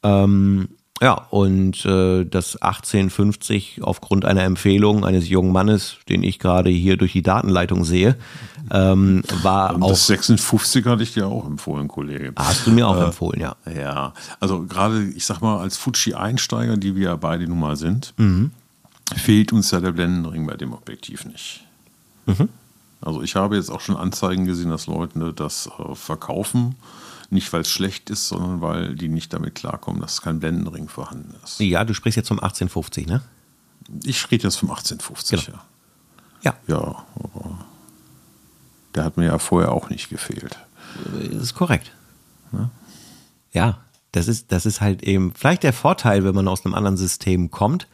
[0.03, 0.69] Ähm,
[1.01, 6.97] Ja, und äh, das 1850 aufgrund einer Empfehlung eines jungen Mannes, den ich gerade hier
[6.97, 8.17] durch die Datenleitung sehe,
[8.71, 9.91] ähm, war Und auch.
[9.91, 12.33] das 56 hatte ich dir auch empfohlen, Kollege.
[12.37, 13.55] Hast du mir auch empfohlen, ja.
[13.73, 18.13] Ja, also gerade, ich sag mal, als Fuji-Einsteiger, die wir ja beide nun mal sind,
[19.17, 21.65] fehlt uns ja der Blendenring bei dem Objektiv nicht.
[23.01, 26.75] Also ich habe jetzt auch schon Anzeigen gesehen, dass Leute das äh, verkaufen,
[27.31, 31.35] nicht weil es schlecht ist, sondern weil die nicht damit klarkommen, dass kein Blendenring vorhanden
[31.45, 31.61] ist.
[31.61, 33.23] Ja, du sprichst jetzt vom 1850, ne?
[34.05, 35.59] Ich rede jetzt vom 1850, Genau.
[35.59, 36.55] ja.
[36.67, 37.59] Ja, Ja, aber
[38.95, 40.59] der hat mir ja vorher auch nicht gefehlt.
[41.33, 41.93] das ist korrekt.
[43.53, 43.79] Ja,
[44.13, 47.51] das ist, das ist halt eben vielleicht der Vorteil, wenn man aus einem anderen System
[47.51, 47.89] kommt,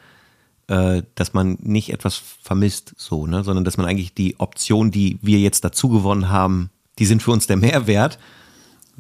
[0.69, 5.19] äh, dass man nicht etwas vermisst, so, ne, sondern dass man eigentlich die Option, die
[5.23, 8.19] wir jetzt dazu gewonnen haben, die sind für uns der Mehrwert.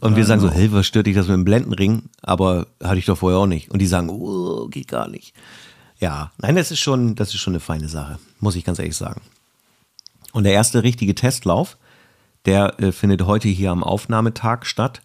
[0.00, 2.04] Und wir sagen so, hey, was stört dich das mit dem Blendenring?
[2.22, 3.70] Aber hatte ich doch vorher auch nicht.
[3.70, 5.34] Und die sagen, oh, geht gar nicht.
[6.00, 8.96] Ja, nein, das ist schon, das ist schon eine feine Sache, muss ich ganz ehrlich
[8.96, 9.20] sagen.
[10.32, 11.76] Und der erste richtige Testlauf,
[12.44, 15.00] der äh, findet heute hier am Aufnahmetag statt.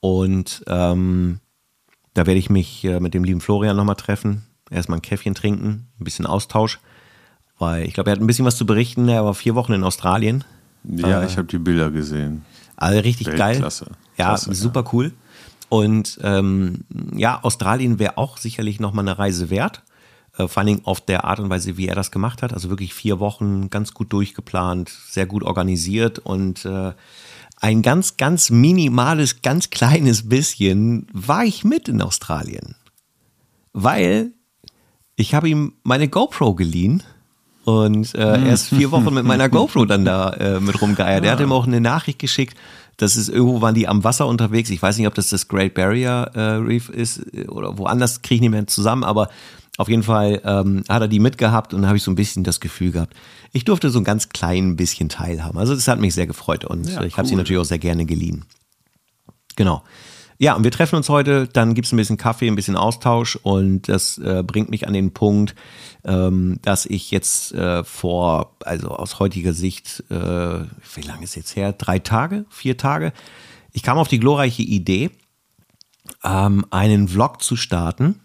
[0.00, 1.38] Und ähm,
[2.14, 4.44] da werde ich mich äh, mit dem lieben Florian nochmal treffen.
[4.70, 6.80] Erstmal ein Käffchen trinken, ein bisschen Austausch.
[7.58, 9.08] Weil ich glaube, er hat ein bisschen was zu berichten.
[9.08, 10.42] Er war vier Wochen in Australien.
[10.82, 12.44] Ja, Äh, ich habe die Bilder gesehen.
[12.76, 13.84] Also richtig Weltklasse.
[13.86, 13.94] geil.
[14.16, 14.54] Ja, Klasse, ja.
[14.54, 15.12] super cool.
[15.68, 16.84] Und ähm,
[17.14, 19.82] ja, Australien wäre auch sicherlich nochmal eine Reise wert.
[20.36, 22.52] Äh, vor allen Dingen auf der Art und Weise, wie er das gemacht hat.
[22.52, 26.92] Also wirklich vier Wochen ganz gut durchgeplant, sehr gut organisiert und äh,
[27.60, 32.76] ein ganz, ganz minimales, ganz kleines bisschen war ich mit in Australien.
[33.72, 34.32] Weil
[35.16, 37.02] ich habe ihm meine GoPro geliehen
[37.64, 41.24] und äh, er ist vier Wochen mit meiner GoPro dann da äh, mit rumgeeiert.
[41.24, 42.56] Er hat ihm auch eine Nachricht geschickt,
[42.96, 44.70] dass es irgendwo waren die am Wasser unterwegs.
[44.70, 48.36] Ich weiß nicht, ob das das Great Barrier äh, Reef ist äh, oder woanders kriege
[48.36, 49.28] ich nicht mehr zusammen, aber
[49.76, 52.44] auf jeden Fall ähm, hat er die mitgehabt und dann habe ich so ein bisschen
[52.44, 53.14] das Gefühl gehabt,
[53.52, 55.58] ich durfte so ein ganz klein bisschen teilhaben.
[55.58, 57.38] Also das hat mich sehr gefreut und Ja, äh, ich habe sie cool.
[57.38, 58.44] natürlich auch sehr gerne geliehen.
[59.56, 59.82] Genau.
[60.38, 63.88] Ja, und wir treffen uns heute, dann gibt's ein bisschen Kaffee, ein bisschen Austausch und
[63.88, 65.54] das äh, bringt mich an den Punkt,
[66.04, 71.54] ähm, dass ich jetzt äh, vor, also aus heutiger Sicht, äh, wie lange ist jetzt
[71.54, 71.72] her?
[71.72, 73.12] Drei Tage, vier Tage.
[73.72, 75.10] Ich kam auf die glorreiche Idee,
[76.24, 78.20] ähm, einen Vlog zu starten.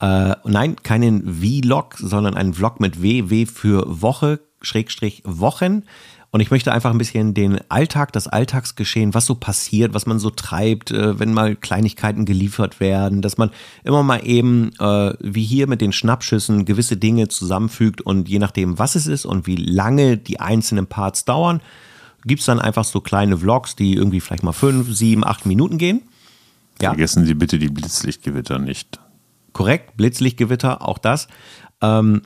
[0.00, 5.84] Äh, nein, keinen Vlog, sondern einen Vlog mit W, W für Woche, Schrägstrich Wochen.
[6.30, 10.18] Und ich möchte einfach ein bisschen den Alltag, das Alltagsgeschehen, was so passiert, was man
[10.18, 13.50] so treibt, äh, wenn mal Kleinigkeiten geliefert werden, dass man
[13.82, 18.78] immer mal eben, äh, wie hier mit den Schnappschüssen, gewisse Dinge zusammenfügt und je nachdem,
[18.78, 21.62] was es ist und wie lange die einzelnen Parts dauern,
[22.26, 26.02] gibt's dann einfach so kleine Vlogs, die irgendwie vielleicht mal fünf, sieben, acht Minuten gehen.
[26.80, 26.90] Ja.
[26.90, 29.00] Vergessen Sie bitte die Blitzlichtgewitter nicht.
[29.54, 31.26] korrekt, Blitzlichtgewitter, auch das.
[31.80, 32.22] Ähm,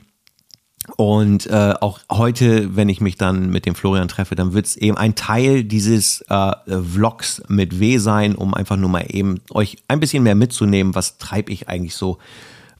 [0.97, 4.75] und äh, auch heute, wenn ich mich dann mit dem Florian treffe, dann wird es
[4.75, 9.77] eben ein Teil dieses äh, Vlogs mit W sein, um einfach nur mal eben euch
[9.87, 12.17] ein bisschen mehr mitzunehmen, was treibe ich eigentlich so,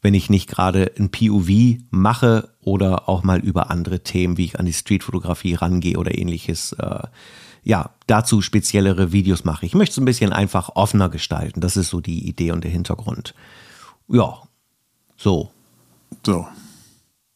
[0.02, 4.60] wenn ich nicht gerade ein POV mache oder auch mal über andere Themen, wie ich
[4.60, 7.08] an die Streetfotografie rangehe oder ähnliches, äh,
[7.63, 9.66] ja, dazu speziellere Videos mache.
[9.66, 11.62] Ich möchte es ein bisschen einfach offener gestalten.
[11.62, 13.34] Das ist so die Idee und der Hintergrund.
[14.10, 14.42] Ja,
[15.16, 15.52] so.
[16.26, 16.46] So,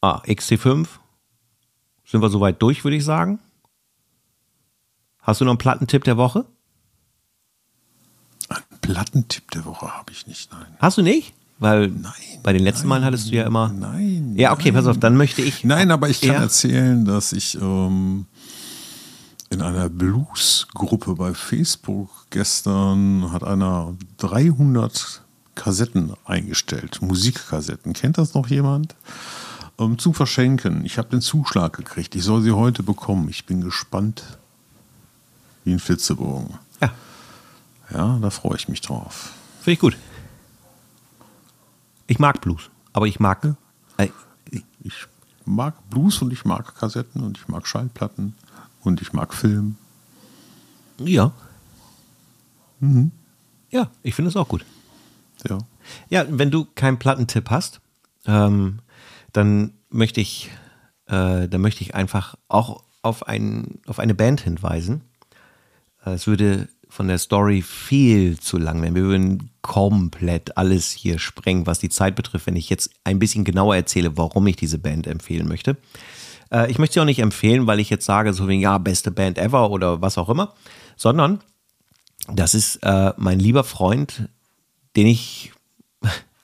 [0.00, 0.86] Ah, XC5.
[2.06, 3.38] Sind wir soweit durch, würde ich sagen.
[5.20, 6.44] Hast du noch einen Plattentipp der Woche?
[8.48, 10.66] einen Plattentipp der Woche habe ich nicht, nein.
[10.78, 11.34] Hast du nicht?
[11.58, 13.68] Weil Nein, bei den letzten Malen hattest du ja immer.
[13.68, 14.34] Nein.
[14.36, 15.64] Ja, okay, pass auf, dann möchte ich.
[15.64, 16.40] Nein, aber ich kann Ja.
[16.42, 18.26] erzählen, dass ich ähm,
[19.50, 25.22] in einer Blues-Gruppe bei Facebook gestern hat einer 300
[25.56, 27.92] Kassetten eingestellt, Musikkassetten.
[27.92, 28.94] Kennt das noch jemand?
[29.78, 30.84] Ähm, zu verschenken.
[30.84, 32.14] Ich habe den Zuschlag gekriegt.
[32.14, 33.28] Ich soll sie heute bekommen.
[33.28, 34.38] Ich bin gespannt
[35.64, 36.54] wie ein Flitzebogen.
[36.80, 36.90] Ja,
[37.92, 39.32] Ja, da freue ich mich drauf.
[39.60, 39.96] finde ich gut.
[42.06, 43.54] Ich mag Blues, aber ich mag.
[43.98, 44.08] Äh,
[44.82, 44.94] Ich
[45.44, 48.34] mag Blues und ich mag Kassetten und ich mag Schallplatten
[48.82, 49.76] und ich mag Film.
[50.98, 51.32] ja.
[53.70, 54.64] Ja, ich finde es auch gut.
[55.48, 55.58] Ja.
[56.10, 57.80] Ja, wenn du keinen Plattentipp hast,
[58.24, 58.78] ähm,
[59.32, 60.50] dann möchte ich,
[61.06, 65.02] äh, dann möchte ich einfach auch auf, ein, auf eine Band hinweisen.
[66.04, 68.94] Äh, Es würde von der Story viel zu lang werden.
[68.94, 73.44] Wir würden komplett alles hier sprengen, was die Zeit betrifft, wenn ich jetzt ein bisschen
[73.44, 75.76] genauer erzähle, warum ich diese Band empfehlen möchte.
[76.50, 79.10] Äh, ich möchte sie auch nicht empfehlen, weil ich jetzt sage, so wie, ja, beste
[79.10, 80.54] Band ever oder was auch immer,
[80.96, 81.40] sondern
[82.32, 84.28] das ist äh, mein lieber Freund,
[84.96, 85.52] den ich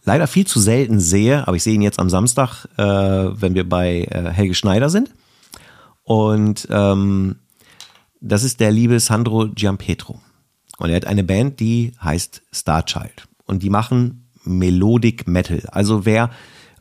[0.05, 3.69] leider viel zu selten sehe, aber ich sehe ihn jetzt am Samstag, äh, wenn wir
[3.69, 5.15] bei äh, Helge Schneider sind.
[6.03, 7.37] Und ähm,
[8.21, 10.21] das ist der liebe Sandro Giampetro.
[10.79, 13.27] Und er hat eine Band, die heißt Starchild.
[13.47, 15.63] Und die machen Melodic Metal.
[15.71, 16.31] Also wer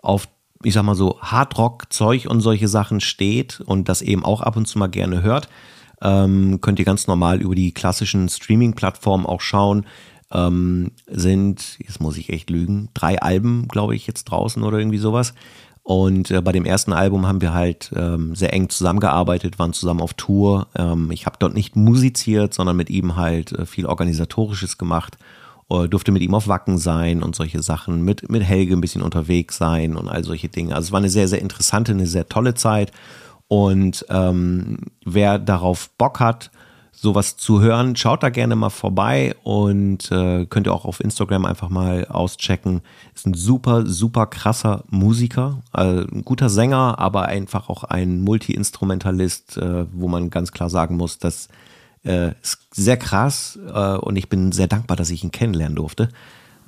[0.02, 0.28] auf,
[0.64, 4.68] ich sag mal so, Hardrock-Zeug und solche Sachen steht und das eben auch ab und
[4.68, 5.48] zu mal gerne hört,
[6.02, 9.86] ähm, könnt ihr ganz normal über die klassischen Streaming-Plattformen auch schauen.
[10.34, 14.98] Ähm, sind, jetzt muss ich echt lügen, drei Alben, glaube ich, jetzt draußen oder irgendwie
[14.98, 15.34] sowas.
[15.84, 20.02] Und äh, bei dem ersten Album haben wir halt ähm, sehr eng zusammengearbeitet, waren zusammen
[20.02, 20.68] auf Tour.
[20.76, 25.18] Ähm, ich habe dort nicht musiziert, sondern mit ihm halt äh, viel Organisatorisches gemacht.
[25.70, 29.02] Äh, durfte mit ihm auf Wacken sein und solche Sachen, mit, mit Helge ein bisschen
[29.02, 30.74] unterwegs sein und all solche Dinge.
[30.74, 32.92] Also es war eine sehr, sehr interessante, eine sehr tolle Zeit.
[33.50, 36.50] Und ähm, wer darauf Bock hat,
[37.04, 41.44] sowas zu hören, schaut da gerne mal vorbei und äh, könnt ihr auch auf Instagram
[41.46, 42.82] einfach mal auschecken.
[43.14, 49.58] Ist ein super, super krasser Musiker, äh, ein guter Sänger, aber einfach auch ein Multi-Instrumentalist,
[49.58, 51.50] äh, wo man ganz klar sagen muss, das
[52.06, 56.08] äh, ist sehr krass äh, und ich bin sehr dankbar, dass ich ihn kennenlernen durfte.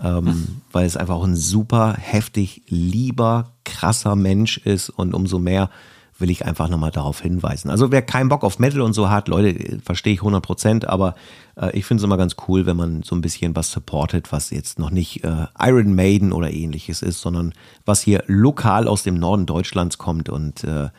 [0.03, 0.61] Ähm, hm.
[0.73, 5.69] Weil es einfach auch ein super heftig lieber, krasser Mensch ist und umso mehr
[6.17, 7.69] will ich einfach nochmal darauf hinweisen.
[7.69, 11.15] Also wer keinen Bock auf Metal und so hat, Leute, verstehe ich 100 Prozent, aber
[11.57, 14.49] äh, ich finde es immer ganz cool, wenn man so ein bisschen was supportet, was
[14.49, 17.53] jetzt noch nicht äh, Iron Maiden oder ähnliches ist, sondern
[17.85, 20.89] was hier lokal aus dem Norden Deutschlands kommt und äh,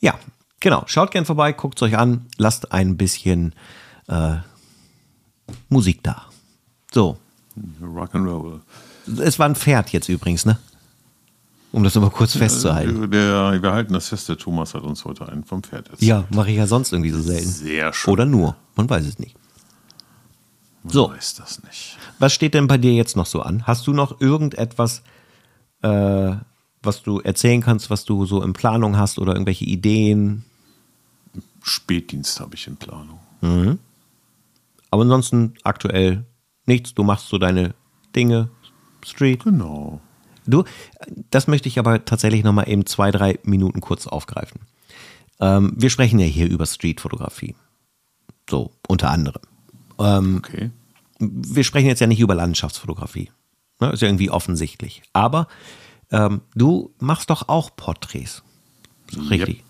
[0.00, 0.14] ja,
[0.60, 3.54] genau, schaut gern vorbei, guckt es euch an, lasst ein bisschen
[4.08, 4.36] äh,
[5.68, 6.26] Musik da.
[6.92, 7.18] So.
[7.80, 8.60] Rock'n'Roll.
[9.20, 10.58] Es war ein Pferd jetzt übrigens, ne?
[11.76, 13.10] Um das aber kurz festzuhalten.
[13.10, 16.08] Der, wir halten das fest, der Thomas hat uns heute einen vom Pferd erzählt.
[16.08, 17.50] Ja, mache ich ja sonst irgendwie so selten.
[17.50, 18.12] Sehr schön.
[18.12, 19.36] Oder nur, man weiß es nicht.
[20.84, 21.10] Man so.
[21.10, 21.98] weiß das nicht.
[22.18, 23.66] Was steht denn bei dir jetzt noch so an?
[23.66, 25.02] Hast du noch irgendetwas,
[25.82, 26.36] äh,
[26.82, 30.46] was du erzählen kannst, was du so in Planung hast oder irgendwelche Ideen?
[31.62, 33.20] Spätdienst habe ich in Planung.
[33.42, 33.78] Mhm.
[34.90, 36.24] Aber ansonsten aktuell
[36.64, 36.94] nichts.
[36.94, 37.74] Du machst so deine
[38.14, 38.48] Dinge,
[39.04, 39.44] Street.
[39.44, 40.00] Genau.
[40.46, 40.64] Du,
[41.30, 44.60] das möchte ich aber tatsächlich nochmal eben zwei, drei Minuten kurz aufgreifen.
[45.40, 47.54] Ähm, wir sprechen ja hier über Streetfotografie.
[48.48, 49.42] So, unter anderem.
[49.98, 50.70] Ähm, okay.
[51.18, 53.30] Wir sprechen jetzt ja nicht über Landschaftsfotografie.
[53.80, 55.02] Ne, ist ja irgendwie offensichtlich.
[55.12, 55.48] Aber
[56.10, 58.42] ähm, du machst doch auch Porträts.
[59.30, 59.58] Richtig.
[59.58, 59.66] Yep.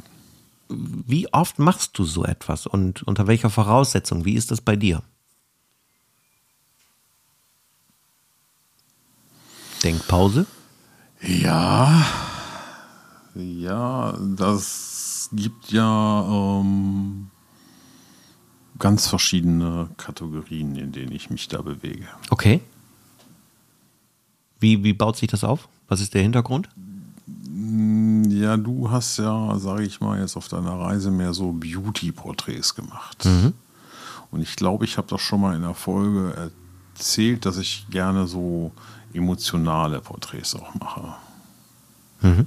[0.68, 4.24] Wie oft machst du so etwas und unter welcher Voraussetzung?
[4.24, 5.02] Wie ist das bei dir?
[9.82, 10.46] Denkpause?
[11.26, 12.06] Ja,
[13.34, 17.28] ja, das gibt ja ähm,
[18.78, 22.06] ganz verschiedene Kategorien, in denen ich mich da bewege.
[22.30, 22.60] Okay.
[24.60, 25.68] Wie, wie baut sich das auf?
[25.88, 26.68] Was ist der Hintergrund?
[27.26, 32.74] Mm, ja, du hast ja, sage ich mal, jetzt auf deiner Reise mehr so Beauty-Porträts
[32.74, 33.24] gemacht.
[33.24, 33.52] Mhm.
[34.30, 36.50] Und ich glaube, ich habe das schon mal in der Folge
[36.94, 38.72] erzählt, dass ich gerne so
[39.16, 41.14] emotionale Porträts auch mache.
[42.20, 42.46] Mhm.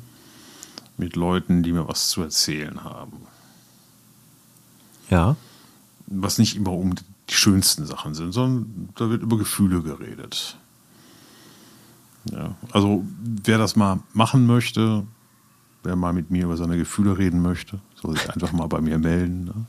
[0.97, 3.17] Mit Leuten, die mir was zu erzählen haben.
[5.10, 5.36] Ja.
[6.08, 10.58] Was nicht immer um die schönsten Sachen sind, sondern da wird über Gefühle geredet.
[12.25, 15.03] Ja, also wer das mal machen möchte,
[15.84, 18.97] wer mal mit mir über seine Gefühle reden möchte, soll sich einfach mal bei mir
[18.97, 19.45] melden.
[19.45, 19.65] Ne?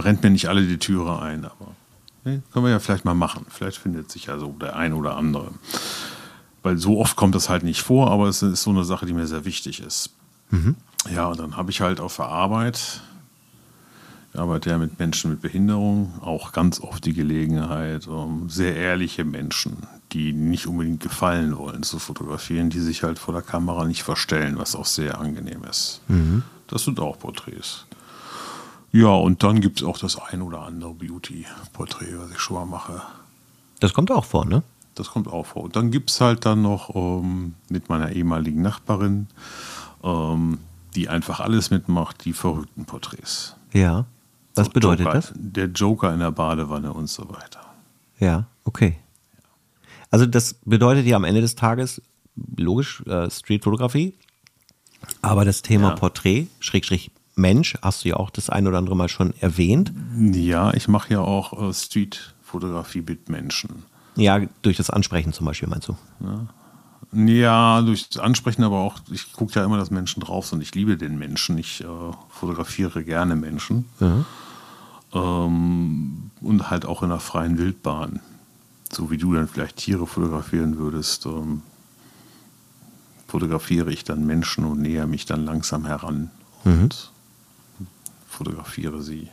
[0.00, 1.74] Rennt mir nicht alle die Türe ein, aber
[2.24, 3.46] nee, können wir ja vielleicht mal machen.
[3.48, 5.50] Vielleicht findet sich ja so der eine oder andere.
[6.62, 9.12] Weil so oft kommt das halt nicht vor, aber es ist so eine Sache, die
[9.12, 10.10] mir sehr wichtig ist.
[10.50, 10.76] Mhm.
[11.12, 13.00] Ja, und dann habe ich halt auf der Arbeit,
[14.32, 19.24] ich arbeite ja mit Menschen mit Behinderung, auch ganz oft die Gelegenheit, um sehr ehrliche
[19.24, 19.78] Menschen,
[20.12, 24.58] die nicht unbedingt gefallen wollen, zu fotografieren, die sich halt vor der Kamera nicht verstellen,
[24.58, 26.00] was auch sehr angenehm ist.
[26.08, 26.44] Mhm.
[26.68, 27.86] Das sind auch Porträts.
[28.92, 32.66] Ja, und dann gibt es auch das ein oder andere Beauty-Porträt, was ich schon mal
[32.66, 33.02] mache.
[33.80, 34.62] Das kommt auch vor, ne?
[34.94, 35.64] Das kommt auch vor.
[35.64, 39.28] Und dann gibt es halt dann noch ähm, mit meiner ehemaligen Nachbarin,
[40.02, 40.58] ähm,
[40.94, 43.56] die einfach alles mitmacht, die verrückten Porträts.
[43.72, 44.06] Ja.
[44.54, 45.32] Was so bedeutet Joker, das?
[45.34, 47.60] Der Joker in der Badewanne und so weiter.
[48.18, 48.98] Ja, okay.
[50.10, 52.02] Also das bedeutet ja am Ende des Tages,
[52.56, 54.14] logisch, äh, Streetfotografie,
[55.22, 55.94] aber das Thema ja.
[55.94, 59.92] Porträt, Schrägstrich Mensch, hast du ja auch das ein oder andere Mal schon erwähnt.
[60.18, 63.84] Ja, ich mache ja auch äh, Streetfotografie mit Menschen.
[64.16, 65.96] Ja, durch das Ansprechen zum Beispiel, meinst du?
[66.20, 66.46] Ja.
[67.14, 70.62] Ja, durch das Ansprechen, aber auch, ich gucke ja immer, dass Menschen drauf sind.
[70.62, 71.58] Ich liebe den Menschen.
[71.58, 71.86] Ich äh,
[72.30, 73.84] fotografiere gerne Menschen.
[74.00, 74.24] Mhm.
[75.12, 78.20] Ähm, und halt auch in der freien Wildbahn.
[78.90, 81.26] So wie du dann vielleicht Tiere fotografieren würdest.
[81.26, 81.62] Ähm,
[83.26, 86.30] fotografiere ich dann Menschen und näher mich dann langsam heran
[86.64, 87.10] und
[88.28, 89.28] fotografiere sie.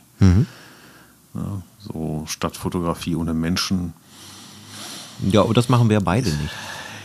[1.34, 3.92] Ja, so Stadtfotografie ohne Menschen,
[5.22, 6.54] Ja, und das machen wir beide nicht.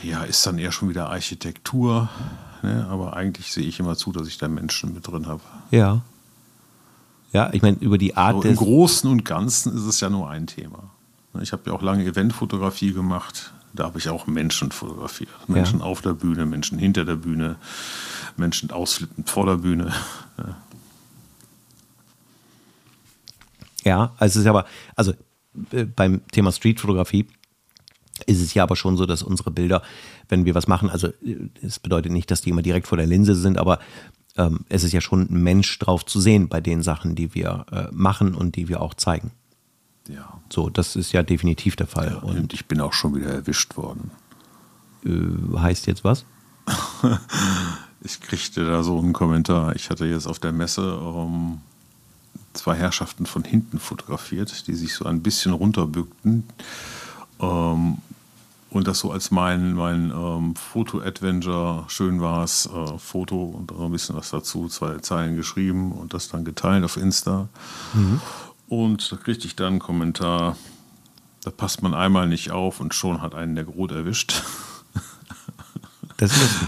[0.04, 2.10] ja, ist dann eher schon wieder Architektur.
[2.62, 2.88] Ne?
[2.90, 5.42] Aber eigentlich sehe ich immer zu, dass ich da Menschen mit drin habe.
[5.72, 6.02] Ja.
[7.34, 8.56] Ja, ich meine, über die Art So, Im.
[8.56, 10.92] Großen und Ganzen ist es ja nur ein Thema.
[11.42, 13.52] Ich habe ja auch lange Eventfotografie gemacht.
[13.74, 15.30] Da habe ich auch Menschen fotografiert.
[15.50, 17.58] Menschen auf der Bühne, Menschen hinter der Bühne,
[18.38, 19.92] Menschen ausflippend vor der Bühne.
[23.84, 25.14] Ja, also es ist aber, also
[25.72, 27.28] äh, beim Thema Streetfotografie
[28.26, 29.82] ist es ja aber schon so, dass unsere Bilder,
[30.30, 31.10] wenn wir was machen, also
[31.62, 33.80] es bedeutet nicht, dass die immer direkt vor der Linse sind, aber
[34.38, 37.66] ähm, es ist ja schon ein Mensch drauf zu sehen bei den Sachen, die wir
[37.72, 39.32] äh, machen und die wir auch zeigen.
[40.08, 40.40] Ja.
[40.50, 42.16] So, das ist ja definitiv der Fall.
[42.22, 44.12] Und Und ich bin auch schon wieder erwischt worden.
[45.06, 46.26] äh, heißt jetzt was?
[48.02, 49.76] Ich kriegte da so einen Kommentar.
[49.76, 51.62] Ich hatte jetzt auf der Messe ähm,
[52.54, 56.44] zwei Herrschaften von hinten fotografiert, die sich so ein bisschen runterbückten.
[57.40, 57.98] Ähm,
[58.70, 63.86] und das so als mein, mein ähm, Foto-Adventure, schön war es, äh, Foto und auch
[63.86, 67.48] ein bisschen was dazu, zwei Zeilen geschrieben und das dann geteilt auf Insta.
[68.68, 70.58] Und da kriegte ich dann einen Kommentar,
[71.44, 74.44] da passt man einmal nicht auf und schon hat einen der Grot erwischt.
[76.18, 76.68] Das ist lustig.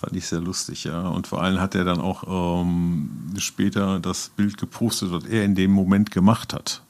[0.00, 1.08] Fand ich sehr lustig, ja.
[1.08, 5.54] Und vor allem hat er dann auch ähm, später das Bild gepostet, was er in
[5.54, 6.82] dem Moment gemacht hat.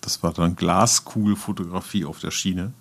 [0.00, 2.72] Das war dann Glaskugelfotografie auf der Schiene.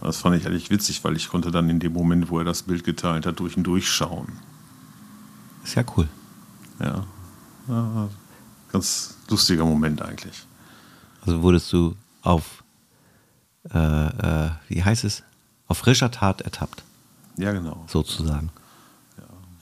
[0.00, 2.44] Und das fand ich eigentlich witzig, weil ich konnte dann in dem Moment, wo er
[2.44, 4.32] das Bild geteilt hat, durch und durch schauen.
[5.64, 6.08] Ist ja cool.
[6.78, 7.06] Ja.
[7.68, 8.08] ja
[8.72, 10.46] ganz lustiger Moment eigentlich.
[11.22, 12.62] Also wurdest du auf,
[13.72, 15.22] äh, äh, wie heißt es,
[15.68, 16.82] auf frischer Tat ertappt,
[17.36, 17.84] Ja, genau.
[17.86, 18.50] sozusagen.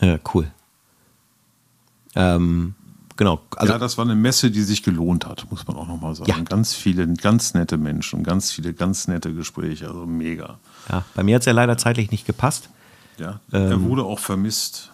[0.00, 0.50] Ja, cool.
[2.14, 2.74] Ähm,
[3.18, 6.14] genau, also ja, das war eine Messe, die sich gelohnt hat, muss man auch nochmal
[6.14, 6.30] sagen.
[6.30, 6.38] Ja.
[6.40, 10.58] Ganz viele, ganz nette Menschen, ganz viele, ganz nette Gespräche, also mega.
[10.88, 12.70] ja, bei mir hat es ja leider zeitlich nicht gepasst.
[13.18, 13.70] Ja, Ähm.
[13.72, 14.90] er wurde auch vermisst,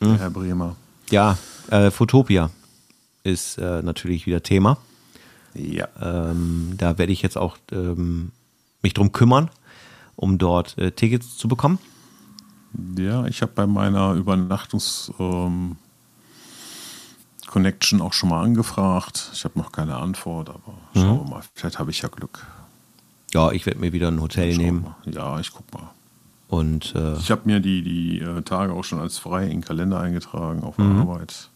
[0.00, 0.08] Hm.
[0.10, 0.76] der Herr Bremer.
[1.10, 1.38] Ja,
[1.70, 2.50] äh, Fotopia
[3.24, 4.76] ist äh, natürlich wieder Thema.
[5.54, 5.88] Ja.
[6.00, 8.30] Ähm, da werde ich jetzt auch ähm,
[8.82, 9.48] mich drum kümmern,
[10.16, 11.78] um dort äh, Tickets zu bekommen.
[12.98, 15.76] Ja, ich habe bei meiner Übernachtungs- ähm,
[17.48, 19.30] Connection auch schon mal angefragt.
[19.32, 21.00] Ich habe noch keine Antwort, aber Mhm.
[21.00, 21.42] schauen wir mal.
[21.54, 22.46] Vielleicht habe ich ja Glück.
[23.34, 24.96] Ja, ich werde mir wieder ein Hotel nehmen mal.
[25.06, 25.90] Ja, ich guck mal.
[26.48, 29.60] und äh, Ich habe mir die, die äh, Tage auch schon als frei in den
[29.60, 31.00] Kalender eingetragen auf Mhm.
[31.00, 31.50] Arbeit.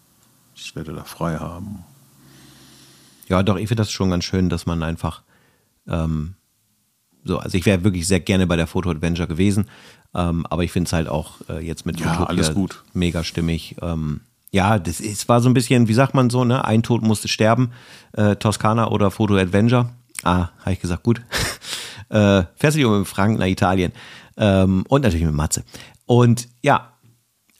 [0.54, 1.84] Ich werde da frei haben.
[3.28, 5.22] Ja, doch, ich finde das schon ganz schön, dass man einfach
[5.88, 6.34] ähm,
[7.24, 9.66] so, also ich wäre wirklich sehr gerne bei der Photo Adventure gewesen,
[10.14, 12.82] ähm, aber ich finde es halt auch äh, jetzt mit Ja, Fotopia alles gut.
[12.92, 13.76] mega stimmig.
[13.80, 14.20] Ähm,
[14.52, 16.64] ja, das es war so ein bisschen, wie sagt man so, ne?
[16.64, 17.72] Ein Tod musste sterben,
[18.12, 19.88] äh, Toskana oder Photo Adventure.
[20.22, 21.22] Ah, habe ich gesagt, gut.
[22.10, 23.92] äh, fährst du mit Frank nach Italien
[24.36, 25.64] ähm, und natürlich mit Matze.
[26.06, 26.92] Und ja,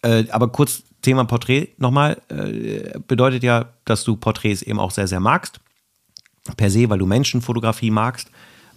[0.02, 2.20] äh, aber kurz Thema Porträt nochmal.
[2.28, 5.60] Äh, bedeutet ja, dass du Porträts eben auch sehr, sehr magst.
[6.56, 8.30] Per se, weil du Menschenfotografie magst.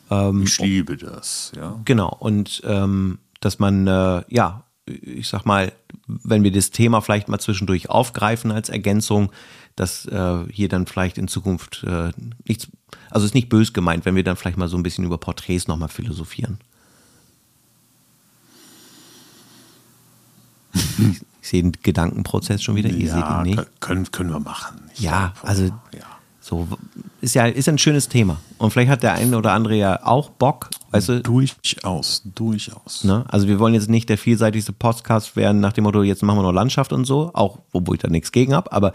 [0.10, 1.80] Ähm, Ich liebe das, ja.
[1.86, 2.16] Genau.
[2.20, 5.72] Und ähm, dass man, äh, ja, ich sag mal,
[6.08, 9.32] wenn wir das Thema vielleicht mal zwischendurch aufgreifen als Ergänzung,
[9.76, 12.12] dass äh, hier dann vielleicht in Zukunft äh,
[12.48, 12.68] nichts,
[13.10, 15.68] also ist nicht bös gemeint, wenn wir dann vielleicht mal so ein bisschen über Porträts
[15.68, 16.60] nochmal philosophieren.
[20.74, 20.82] Ich,
[21.42, 23.60] ich sehe den Gedankenprozess schon wieder, ihr seht ja, ihn nicht.
[23.60, 24.82] kö- können, können wir machen.
[24.94, 26.06] Ich Ja, glaub, also ja.
[26.42, 26.68] so
[27.22, 30.30] ist ja ist ein schönes Thema und vielleicht hat der eine oder andere ja auch
[30.30, 33.04] Bock, weißt du, Durchaus, durchaus.
[33.04, 33.26] ne?
[33.28, 36.44] Also wir wollen jetzt nicht der vielseitigste Podcast werden nach dem Motto, jetzt machen wir
[36.44, 38.94] noch Landschaft und so, auch obwohl ich da nichts gegen habe, aber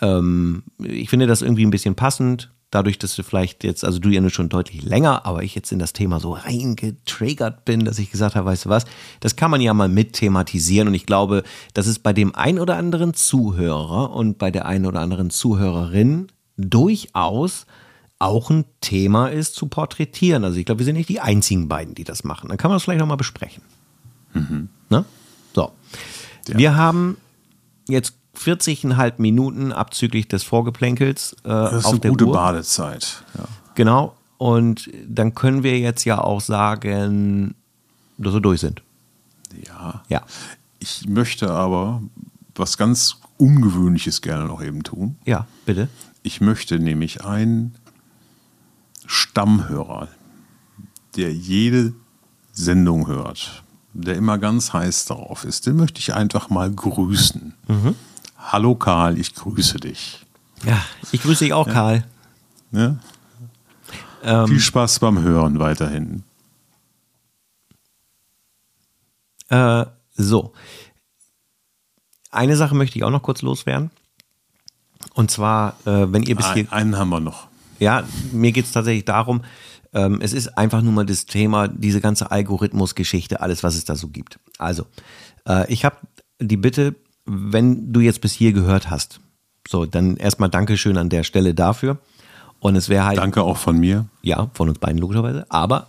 [0.00, 4.08] ähm, ich finde das irgendwie ein bisschen passend, dadurch, dass du vielleicht jetzt, also du
[4.08, 7.98] ja nur schon deutlich länger, aber ich jetzt in das Thema so reingetriggert bin, dass
[7.98, 8.84] ich gesagt habe, weißt du was,
[9.20, 11.44] das kann man ja mal mit thematisieren und ich glaube,
[11.74, 16.28] dass es bei dem ein oder anderen Zuhörer und bei der einen oder anderen Zuhörerin
[16.56, 17.66] durchaus
[18.22, 20.44] auch ein Thema ist zu porträtieren.
[20.44, 22.48] Also ich glaube, wir sind nicht die einzigen beiden, die das machen.
[22.48, 23.62] Dann kann man das vielleicht nochmal besprechen.
[24.88, 25.04] Ne?
[25.54, 25.72] So.
[26.46, 27.16] Wir haben
[27.88, 32.32] jetzt 40,5 Minuten abzüglich des Vorgeplänkels äh, Das ist auf eine der gute Uhr.
[32.32, 33.24] Badezeit.
[33.36, 33.44] Ja.
[33.74, 34.16] Genau.
[34.38, 37.54] Und dann können wir jetzt ja auch sagen,
[38.18, 38.82] dass wir durch sind.
[39.66, 40.02] ja.
[40.08, 40.22] Ja.
[40.78, 42.02] Ich möchte aber
[42.56, 45.16] was ganz Ungewöhnliches gerne noch eben tun.
[45.24, 45.88] Ja, bitte.
[46.24, 47.74] Ich möchte nämlich einen
[49.06, 50.08] Stammhörer,
[51.16, 51.94] der jede
[52.52, 57.54] Sendung hört, der immer ganz heiß darauf ist, den möchte ich einfach mal grüßen.
[57.68, 57.94] Mhm.
[58.38, 60.24] Hallo Karl, ich grüße dich.
[60.64, 61.72] Ja, ich grüße dich auch, ja.
[61.72, 62.06] Karl.
[62.72, 62.96] Ja?
[64.22, 66.22] Ähm, Viel Spaß beim Hören weiterhin.
[69.48, 69.84] Äh,
[70.14, 70.52] so.
[72.30, 73.90] Eine Sache möchte ich auch noch kurz loswerden.
[75.14, 76.72] Und zwar, äh, wenn ihr bis hier.
[76.72, 77.48] Einen haben wir noch.
[77.82, 79.42] Ja, mir geht es tatsächlich darum,
[79.92, 83.96] ähm, es ist einfach nur mal das Thema, diese ganze Algorithmusgeschichte, alles, was es da
[83.96, 84.38] so gibt.
[84.58, 84.86] Also,
[85.46, 85.96] äh, ich habe
[86.40, 86.94] die Bitte,
[87.26, 89.20] wenn du jetzt bis hier gehört hast,
[89.68, 91.98] so, dann erstmal Dankeschön an der Stelle dafür.
[92.60, 93.18] Und es wäre halt.
[93.18, 94.06] Danke auch von mir.
[94.22, 95.46] Ja, von uns beiden logischerweise.
[95.48, 95.88] Aber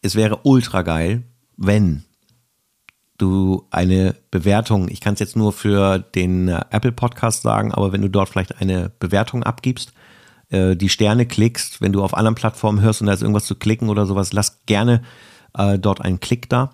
[0.00, 1.22] es wäre ultra geil,
[1.56, 2.04] wenn
[3.18, 7.92] du eine Bewertung, ich kann es jetzt nur für den äh, Apple Podcast sagen, aber
[7.92, 9.92] wenn du dort vielleicht eine Bewertung abgibst,
[10.50, 13.54] äh, die Sterne klickst, wenn du auf anderen Plattformen hörst und da ist irgendwas zu
[13.54, 15.02] klicken oder sowas, lass gerne
[15.54, 16.70] äh, dort einen Klick da.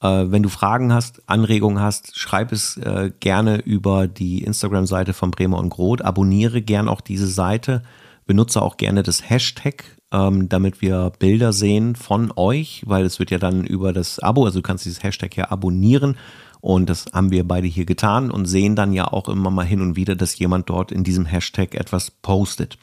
[0.00, 5.30] Äh, wenn du Fragen hast, Anregungen hast, schreib es äh, gerne über die Instagram-Seite von
[5.30, 6.02] Bremer und Groth.
[6.02, 7.82] Abonniere gern auch diese Seite.
[8.26, 13.30] Benutze auch gerne das Hashtag, ähm, damit wir Bilder sehen von euch, weil es wird
[13.30, 16.16] ja dann über das Abo, also du kannst dieses Hashtag ja abonnieren.
[16.60, 19.80] Und das haben wir beide hier getan und sehen dann ja auch immer mal hin
[19.80, 22.78] und wieder, dass jemand dort in diesem Hashtag etwas postet.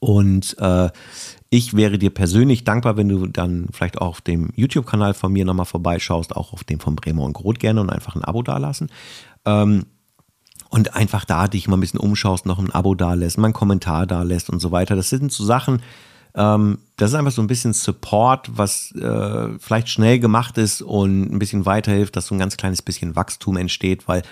[0.00, 0.90] Und äh,
[1.50, 5.44] ich wäre dir persönlich dankbar, wenn du dann vielleicht auch auf dem YouTube-Kanal von mir
[5.44, 8.90] nochmal vorbeischaust, auch auf dem von Bremer und Groth gerne und einfach ein Abo dalassen.
[9.44, 9.86] Ähm,
[10.70, 13.54] und einfach da dich mal ein bisschen umschaust, noch ein Abo da lässt, mal einen
[13.54, 14.96] Kommentar da lässt und so weiter.
[14.96, 15.80] Das sind so Sachen,
[16.34, 21.32] ähm, das ist einfach so ein bisschen Support, was äh, vielleicht schnell gemacht ist und
[21.32, 24.22] ein bisschen weiterhilft, dass so ein ganz kleines bisschen Wachstum entsteht, weil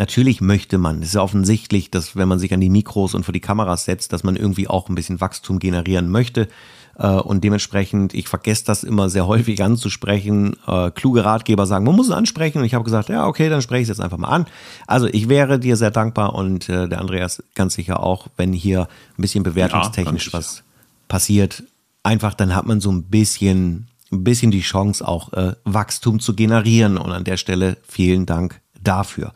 [0.00, 3.24] Natürlich möchte man, es ist ja offensichtlich, dass wenn man sich an die Mikros und
[3.24, 6.48] vor die Kameras setzt, dass man irgendwie auch ein bisschen Wachstum generieren möchte.
[6.96, 10.56] Äh, und dementsprechend, ich vergesse das immer sehr häufig anzusprechen.
[10.66, 12.60] Äh, kluge Ratgeber sagen, man muss es ansprechen.
[12.60, 14.46] Und ich habe gesagt, ja, okay, dann spreche ich es jetzt einfach mal an.
[14.86, 18.88] Also ich wäre dir sehr dankbar und äh, der Andreas ganz sicher auch, wenn hier
[19.18, 20.62] ein bisschen bewertungstechnisch ja, was
[21.08, 21.62] passiert.
[22.04, 25.28] Einfach, dann hat man so ein bisschen, ein bisschen die Chance, auch
[25.64, 26.96] Wachstum zu generieren.
[26.96, 29.34] Und an der Stelle vielen Dank dafür.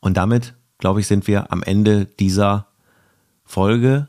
[0.00, 2.66] Und damit, glaube ich, sind wir am Ende dieser
[3.44, 4.08] Folge,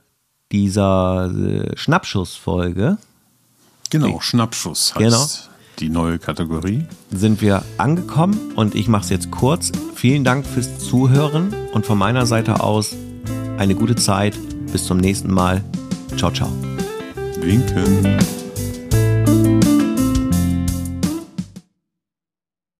[0.52, 2.98] dieser äh, Schnappschussfolge.
[3.90, 5.28] Genau, Schnappschuss heißt genau.
[5.80, 6.86] die neue Kategorie.
[7.12, 9.72] Sind wir angekommen und ich mache es jetzt kurz.
[9.96, 12.96] Vielen Dank fürs Zuhören und von meiner Seite aus
[13.58, 14.38] eine gute Zeit.
[14.72, 15.64] Bis zum nächsten Mal.
[16.18, 16.50] Ciao, ciao.
[17.42, 18.41] Winken.